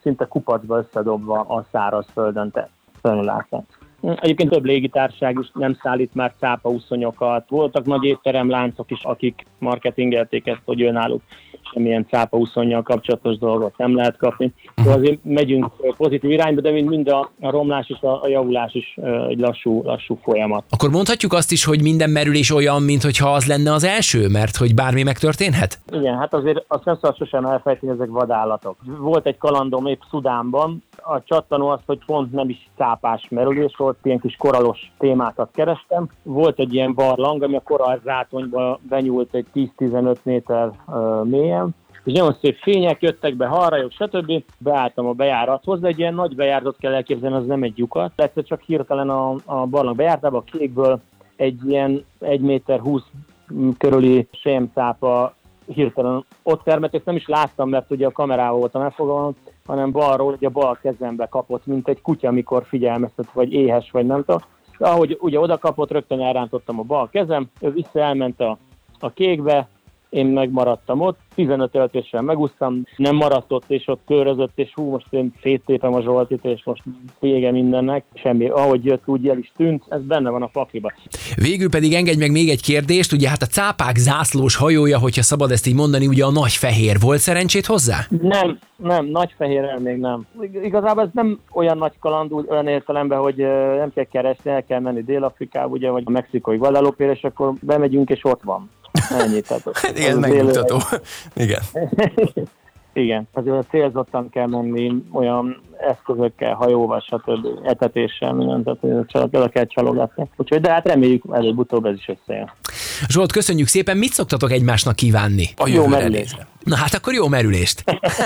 szinte 0.02 0.26
kupacba 0.26 0.78
összedobva 0.78 1.40
a 1.40 1.66
száraz 1.72 2.06
földön 2.14 2.52
te 2.52 2.70
látják. 3.02 3.64
Egyébként 4.16 4.50
több 4.50 4.66
légitárság 4.66 5.38
is 5.42 5.52
nem 5.54 5.78
szállít 5.82 6.14
már 6.14 6.34
cápa 6.40 6.70
uszonyokat. 6.70 7.50
Voltak 7.50 7.86
nagy 7.86 8.04
étteremláncok 8.04 8.92
is, 8.92 9.04
akik 9.04 9.46
marketingelték 9.60 10.48
ezt, 10.48 10.62
hogy 10.66 10.82
önálluk 10.82 11.22
semmilyen 11.74 12.06
cápa 12.10 12.38
uszonyjal 12.38 12.82
kapcsolatos 12.82 13.38
dolgot 13.38 13.78
nem 13.78 13.96
lehet 13.96 14.18
kapni. 14.18 14.54
Szóval 14.76 14.94
azért 14.94 15.20
megyünk 15.24 15.72
pozitív 15.98 16.32
irányba, 16.32 16.62
de 16.62 16.72
mind, 16.72 17.08
a, 17.08 17.32
a 17.40 17.50
romlás 17.50 17.90
és 17.90 18.00
a, 18.02 18.24
a 18.24 18.28
javulás 18.28 18.74
is 18.74 18.98
egy 19.30 19.40
lassú, 19.40 19.84
lassú 19.84 20.20
folyamat. 20.24 20.64
Akkor 20.70 20.90
mondhatjuk 20.90 21.34
azt 21.34 21.52
is, 21.52 21.66
hogy 21.66 21.82
minden 21.82 22.10
merülés 22.10 22.52
olyan, 22.52 22.82
mintha 22.82 23.34
az 23.34 23.46
lenne 23.46 23.74
az 23.74 23.84
első, 23.84 24.28
mert 24.28 24.56
hogy 24.56 24.74
bármi 24.74 25.04
megtörténhet? 25.04 25.80
Igen, 25.92 26.18
hát 26.18 26.34
azért 26.34 26.66
azt 26.68 26.86
nem 26.86 26.96
szabad 26.96 27.18
sosem 27.18 27.46
elfelejteni, 27.46 27.92
ezek 27.92 28.10
vadállatok. 28.10 28.78
Volt 29.00 29.26
egy 29.26 29.38
kalandom 29.38 29.86
épp 29.86 30.02
Szudánban, 30.10 30.84
a 30.98 31.24
csattanó 31.24 31.68
az, 31.68 31.80
hogy 31.86 32.00
pont 32.06 32.32
nem 32.32 32.50
is 32.50 32.70
cápás 32.78 33.28
merülés 33.30 33.76
volt, 33.78 33.93
ilyen 34.04 34.20
kis 34.20 34.36
koralos 34.36 34.92
témákat 34.98 35.50
kerestem. 35.54 36.10
Volt 36.24 36.60
egy 36.60 36.74
ilyen 36.74 36.94
barlang, 36.94 37.44
ami 37.44 37.56
a 37.56 37.62
koral 37.62 38.00
zátonyba 38.04 38.80
benyúlt 38.90 39.34
egy 39.34 39.46
10-15 39.54 40.16
méter 40.24 40.72
uh, 40.88 41.24
mélyen, 41.26 41.76
és 42.04 42.14
nagyon 42.14 42.38
szép 42.42 42.58
fények 42.58 43.02
jöttek 43.02 43.36
be, 43.36 43.46
halrajok, 43.46 43.92
stb. 43.92 44.44
Beálltam 44.58 45.08
a 45.08 45.14
bejárathoz, 45.14 45.80
de 45.80 45.88
egy 45.88 46.00
ilyen 46.00 46.14
nagy 46.14 46.36
bejáratot 46.36 46.78
kell 46.80 46.94
elképzelni, 46.94 47.36
az 47.36 47.46
nem 47.46 47.64
egy 47.64 47.78
lyukat. 47.78 48.12
Egyszer 48.16 48.44
csak 48.44 48.62
hirtelen 48.62 49.10
a, 49.10 49.36
a 49.46 49.66
barlang 49.66 49.96
bejártába, 49.96 50.38
a 50.38 50.44
kékből 50.58 51.02
egy 51.36 51.60
ilyen 51.68 52.06
1 52.20 52.40
méter 52.42 52.80
20 52.80 53.02
körüli 53.78 54.28
sémcápa 54.32 55.34
hirtelen 55.66 56.26
ott 56.44 56.64
termett, 56.64 56.94
ezt 56.96 57.06
nem 57.06 57.16
is 57.16 57.28
láttam, 57.28 57.70
mert 57.70 57.92
ugye 57.92 58.08
a 58.08 58.12
kamerával 58.12 58.60
voltam 58.60 58.82
elfogalmazva, 58.82 59.40
hanem 59.66 59.92
balról, 59.92 60.34
ugye 60.34 60.48
a 60.48 60.52
bal 60.52 60.78
kezembe 60.82 61.26
kapott, 61.26 61.66
mint 61.66 61.88
egy 61.88 62.02
kutya, 62.02 62.28
amikor 62.28 62.66
figyelmeztet, 62.66 63.32
vagy 63.32 63.54
éhes, 63.54 63.92
vagy 63.92 64.06
nem 64.06 64.24
tudom. 64.24 64.42
Ahogy 64.78 65.18
ugye 65.20 65.40
oda 65.40 65.58
kapott, 65.58 65.92
rögtön 65.92 66.22
elrántottam 66.22 66.80
a 66.80 66.84
bal 66.84 67.10
kezem, 67.10 67.50
ő 67.62 67.72
vissza 67.72 68.00
elment 68.00 68.40
a, 68.40 68.58
a 69.00 69.10
kékbe, 69.10 69.68
én 70.14 70.26
megmaradtam 70.26 71.02
ott, 71.02 71.20
15 71.36 71.76
öltéssel 71.76 72.22
megúsztam, 72.22 72.84
nem 72.96 73.16
maradt 73.16 73.52
ott, 73.52 73.64
és 73.68 73.88
ott 73.88 74.02
körözött, 74.08 74.52
és 74.56 74.72
hú, 74.74 74.90
most 74.90 75.06
én 75.10 75.34
széttépem 75.42 75.94
a 75.94 76.02
Zsoltit, 76.02 76.46
és 76.46 76.62
most 76.64 76.82
vége 77.20 77.52
mindennek, 77.52 78.06
semmi, 78.14 78.48
ahogy 78.48 78.86
jött, 78.86 79.02
úgy 79.06 79.28
el 79.28 79.38
is 79.38 79.52
tűnt, 79.58 79.84
ez 79.90 80.02
benne 80.02 80.30
van 80.30 80.42
a 80.42 80.50
pakliba. 80.54 80.94
Végül 81.36 81.70
pedig 81.70 81.94
engedj 81.94 82.20
meg 82.20 82.32
még 82.32 82.50
egy 82.50 82.62
kérdést, 82.62 83.12
ugye 83.12 83.30
hát 83.30 83.42
a 83.42 83.46
cápák 83.46 83.96
zászlós 83.96 84.56
hajója, 84.56 85.00
hogyha 85.00 85.22
szabad 85.22 85.52
ezt 85.52 85.68
így 85.68 85.76
mondani, 85.76 86.08
ugye 86.08 86.26
a 86.26 86.32
nagy 86.32 86.54
fehér, 86.54 87.00
volt 87.00 87.20
szerencsét 87.20 87.66
hozzá? 87.66 87.98
Nem, 88.22 88.60
nem, 88.76 89.06
nagy 89.06 89.34
fehér 89.38 89.78
még 89.80 89.98
nem. 89.98 90.26
Igazából 90.64 91.04
ez 91.04 91.10
nem 91.14 91.40
olyan 91.52 91.78
nagy 91.78 91.94
kaland, 92.00 92.34
úgy, 92.34 92.46
olyan 92.50 92.68
értelemben, 92.68 93.20
hogy 93.20 93.36
nem 93.78 93.92
kell 93.96 94.04
keresni, 94.04 94.52
el 94.52 94.64
kell 94.64 94.80
menni 94.80 95.04
Dél-Afrikába, 95.04 95.74
ugye, 95.74 95.90
vagy 95.90 96.04
a 96.06 96.12
mexikai 96.12 96.58
Guadalupe, 96.58 97.12
és 97.12 97.24
akkor 97.24 97.54
bemegyünk, 97.62 98.10
és 98.10 98.20
ott 98.24 98.42
van. 98.44 98.70
Ennyi, 99.10 99.42
tehát 99.42 99.64
hát 99.74 99.98
Igen, 99.98 100.18
megmutató. 100.18 100.82
Igen. 101.36 101.62
Igen, 102.94 103.28
azért 103.34 103.70
célzottan 103.70 104.30
kell 104.30 104.48
menni 104.48 104.92
olyan 105.12 105.62
eszközökkel, 105.90 106.54
hajóval, 106.54 107.00
stb. 107.00 107.48
etetéssel, 107.64 108.34
mindent, 108.34 108.64
tehát 108.64 109.08
csak 109.08 109.52
kell 109.52 109.66
csalogatni. 109.66 110.30
Úgyhogy, 110.36 110.62
de 110.62 110.72
hát 110.72 110.88
reméljük 110.88 111.24
előbb-utóbb 111.32 111.86
ez 111.86 111.96
is 111.96 112.08
összejön. 112.08 112.52
Zsolt, 113.08 113.32
köszönjük 113.32 113.68
szépen, 113.68 113.98
mit 113.98 114.14
szoktatok 114.14 114.52
egymásnak 114.52 114.96
kívánni? 114.96 115.50
A 115.56 115.68
jó 115.68 115.88
merülést. 115.88 116.48
Na 116.64 116.76
hát 116.76 116.94
akkor 116.94 117.14
jó 117.14 117.28
merülést. 117.28 117.84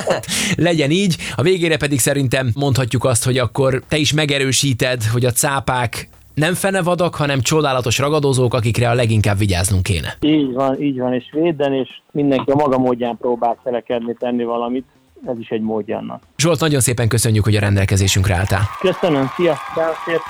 Legyen 0.55 0.91
így, 0.91 1.15
a 1.35 1.41
végére 1.41 1.77
pedig 1.77 1.99
szerintem 1.99 2.51
mondhatjuk 2.55 3.03
azt, 3.03 3.23
hogy 3.23 3.37
akkor 3.37 3.83
te 3.87 3.97
is 3.97 4.13
megerősíted, 4.13 5.03
hogy 5.03 5.25
a 5.25 5.31
cápák 5.31 6.09
nem 6.37 6.53
fenevadak, 6.53 7.15
hanem 7.15 7.41
csodálatos 7.41 7.97
ragadozók, 7.97 8.53
akikre 8.53 8.89
a 8.89 8.93
leginkább 8.93 9.37
vigyáznunk 9.37 9.83
kéne. 9.83 10.17
Így 10.19 10.53
van, 10.53 10.81
így 10.81 10.97
van, 10.97 11.13
és 11.13 11.25
véden, 11.31 11.73
és 11.73 11.89
mindenki 12.11 12.51
a 12.51 12.55
maga 12.55 12.77
módján 12.77 13.17
próbál 13.17 13.57
szelekedni, 13.63 14.15
tenni 14.19 14.43
valamit. 14.43 14.85
Ez 15.25 15.39
is 15.39 15.49
egy 15.49 15.61
módja 15.61 15.97
annak. 15.97 16.23
Zsolt, 16.37 16.59
nagyon 16.59 16.79
szépen 16.79 17.07
köszönjük, 17.07 17.43
hogy 17.43 17.55
a 17.55 17.59
rendelkezésünkre 17.59 18.35
álltál. 18.35 18.61
Köszönöm, 18.79 19.27
szia, 19.35 19.55
szia. 20.05 20.21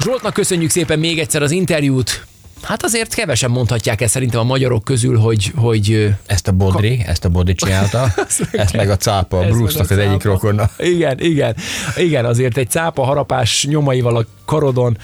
Zsoltnak 0.00 0.32
köszönjük 0.32 0.70
szépen 0.70 0.98
még 0.98 1.18
egyszer 1.18 1.42
az 1.42 1.50
interjút. 1.50 2.26
Hát 2.62 2.82
azért 2.82 3.14
kevesen 3.14 3.50
mondhatják 3.50 4.00
ezt 4.00 4.12
szerintem 4.12 4.40
a 4.40 4.44
magyarok 4.44 4.84
közül, 4.84 5.18
hogy... 5.18 5.52
hogy 5.56 6.14
ezt 6.26 6.48
a 6.48 6.52
Bodri, 6.52 7.02
ezt 7.06 7.24
a 7.24 7.28
Bodri 7.28 7.54
csinálta, 7.54 8.14
ezt 8.52 8.76
meg 8.76 8.90
a 8.90 8.96
cápa, 8.96 9.38
a 9.38 9.48
Bruce-nak 9.48 9.90
az 9.90 9.98
egyik 9.98 10.22
rokonna. 10.22 10.70
Igen, 10.78 11.20
igen, 11.20 11.56
igen, 11.96 12.24
azért 12.24 12.56
egy 12.56 12.70
cápa 12.70 13.04
harapás 13.04 13.66
nyomaival 13.68 14.16
a 14.16 14.24
karodon, 14.44 14.98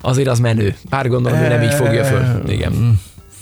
azért 0.00 0.28
az 0.28 0.38
menő. 0.38 0.76
Pár 0.88 1.08
gondolom, 1.08 1.38
hogy 1.38 1.48
nem 1.48 1.62
így 1.62 1.74
fogja 1.74 2.04
föl. 2.04 2.42
Igen. 2.46 3.00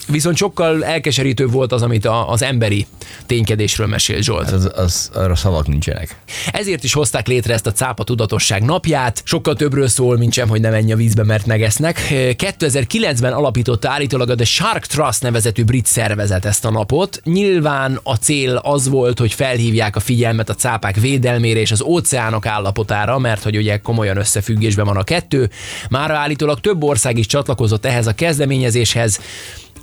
Viszont 0.09 0.37
sokkal 0.37 0.85
elkeserítőbb 0.85 1.51
volt 1.51 1.73
az, 1.73 1.83
amit 1.83 2.05
a, 2.05 2.31
az 2.31 2.43
emberi 2.43 2.87
ténykedésről 3.27 3.87
mesél 3.87 4.21
Zsolt. 4.21 4.51
Az, 4.51 4.71
az, 4.75 5.11
arra 5.15 5.35
szavak 5.35 5.67
nincsenek. 5.67 6.17
Ezért 6.53 6.85
is 6.85 6.93
hozták 6.93 7.27
létre 7.27 7.55
ezt 7.55 7.67
a 7.67 7.73
cápa 7.73 8.05
tudatosság 8.05 8.63
napját. 8.63 9.23
Sokkal 9.25 9.55
többről 9.55 9.89
szól, 9.89 10.17
mint 10.17 10.33
sem, 10.33 10.49
hogy 10.49 10.61
ne 10.61 10.71
menj 10.71 10.93
a 10.93 10.97
vízbe, 10.97 11.25
mert 11.25 11.47
megesznek. 11.47 12.01
2009-ben 12.11 13.33
alapította 13.33 13.91
állítólag 13.91 14.31
a 14.31 14.35
The 14.35 14.45
Shark 14.45 14.87
Trust 14.87 15.23
nevezetű 15.23 15.65
brit 15.65 15.87
szervezet 15.87 16.45
ezt 16.45 16.65
a 16.65 16.71
napot. 16.71 17.21
Nyilván 17.25 18.01
a 18.03 18.15
cél 18.15 18.57
az 18.57 18.89
volt, 18.89 19.19
hogy 19.19 19.33
felhívják 19.33 19.97
a 19.97 20.01
figyelmet 20.01 20.49
a 20.49 20.55
cápák 20.55 20.97
védelmére 20.97 21.61
és 21.61 21.73
az 21.73 21.83
óceánok 21.83 22.47
állapotára, 22.47 23.19
mert 23.19 23.43
hogy 23.43 23.57
ugye 23.57 23.79
komolyan 23.79 24.17
összefüggésben 24.17 24.85
van 24.85 24.97
a 24.97 25.05
kettő. 25.05 25.51
Már 25.91 26.11
állítólag 26.11 26.61
több 26.61 26.83
ország 26.83 27.19
is 27.19 27.27
csatlakozott 27.27 27.85
ehhez 27.85 28.07
a 28.07 28.15
kezdeményezéshez 28.15 29.21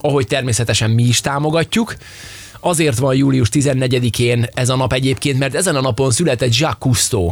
ahogy 0.04 0.28
természetesen 0.28 0.90
mi 0.90 1.04
is 1.04 1.22
támogatjuk. 1.22 1.96
Azért 2.60 2.98
van 2.98 3.16
július 3.16 3.50
14-én 3.52 4.46
ez 4.54 4.70
a 4.70 4.76
nap 4.76 4.94
egyébként, 4.94 5.40
mert 5.40 5.56
ezen 5.56 5.76
a 5.76 5.82
napon 5.82 6.12
született 6.12 6.56
Jacques 6.56 6.78
Cousteau, 6.80 7.32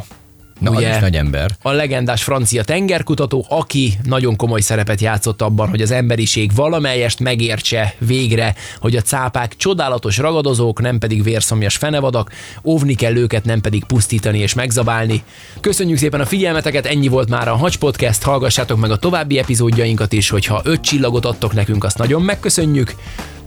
Na, 0.61 0.69
ugye, 0.69 0.99
nagy 0.99 1.15
ember. 1.15 1.51
A 1.61 1.71
legendás 1.71 2.23
francia 2.23 2.63
tengerkutató, 2.63 3.45
aki 3.49 3.93
nagyon 4.03 4.35
komoly 4.35 4.61
szerepet 4.61 5.01
játszott 5.01 5.41
abban, 5.41 5.69
hogy 5.69 5.81
az 5.81 5.91
emberiség 5.91 6.55
valamelyest 6.55 7.19
megértse 7.19 7.93
végre, 7.97 8.55
hogy 8.79 8.95
a 8.95 9.01
cápák 9.01 9.55
csodálatos 9.55 10.17
ragadozók, 10.17 10.81
nem 10.81 10.97
pedig 10.97 11.23
vérszomjas 11.23 11.75
fenevadak, 11.75 12.31
óvni 12.63 12.93
kell 12.93 13.15
őket, 13.15 13.45
nem 13.45 13.61
pedig 13.61 13.83
pusztítani 13.83 14.39
és 14.39 14.53
megzabálni. 14.53 15.23
Köszönjük 15.59 15.97
szépen 15.97 16.19
a 16.19 16.25
figyelmeteket, 16.25 16.85
ennyi 16.85 17.07
volt 17.07 17.29
már 17.29 17.47
a 17.47 17.55
Hacs 17.55 17.77
Podcast, 17.77 18.23
hallgassátok 18.23 18.79
meg 18.79 18.91
a 18.91 18.97
további 18.97 19.37
epizódjainkat 19.37 20.13
is, 20.13 20.29
hogyha 20.29 20.61
öt 20.63 20.81
csillagot 20.81 21.25
adtok 21.25 21.53
nekünk, 21.53 21.83
azt 21.83 21.97
nagyon 21.97 22.21
megköszönjük. 22.21 22.95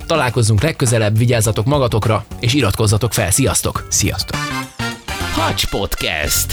Találkozzunk 0.07 0.63
legközelebb, 0.63 1.19
vigyázzatok 1.19 1.65
magatokra, 1.65 2.25
és 2.41 2.55
iratkozzatok 2.55 3.13
fel. 3.13 3.31
Sziasztok! 3.31 3.87
Sziasztok! 3.91 4.37
Hacs 5.35 5.67
Podcast. 5.67 6.53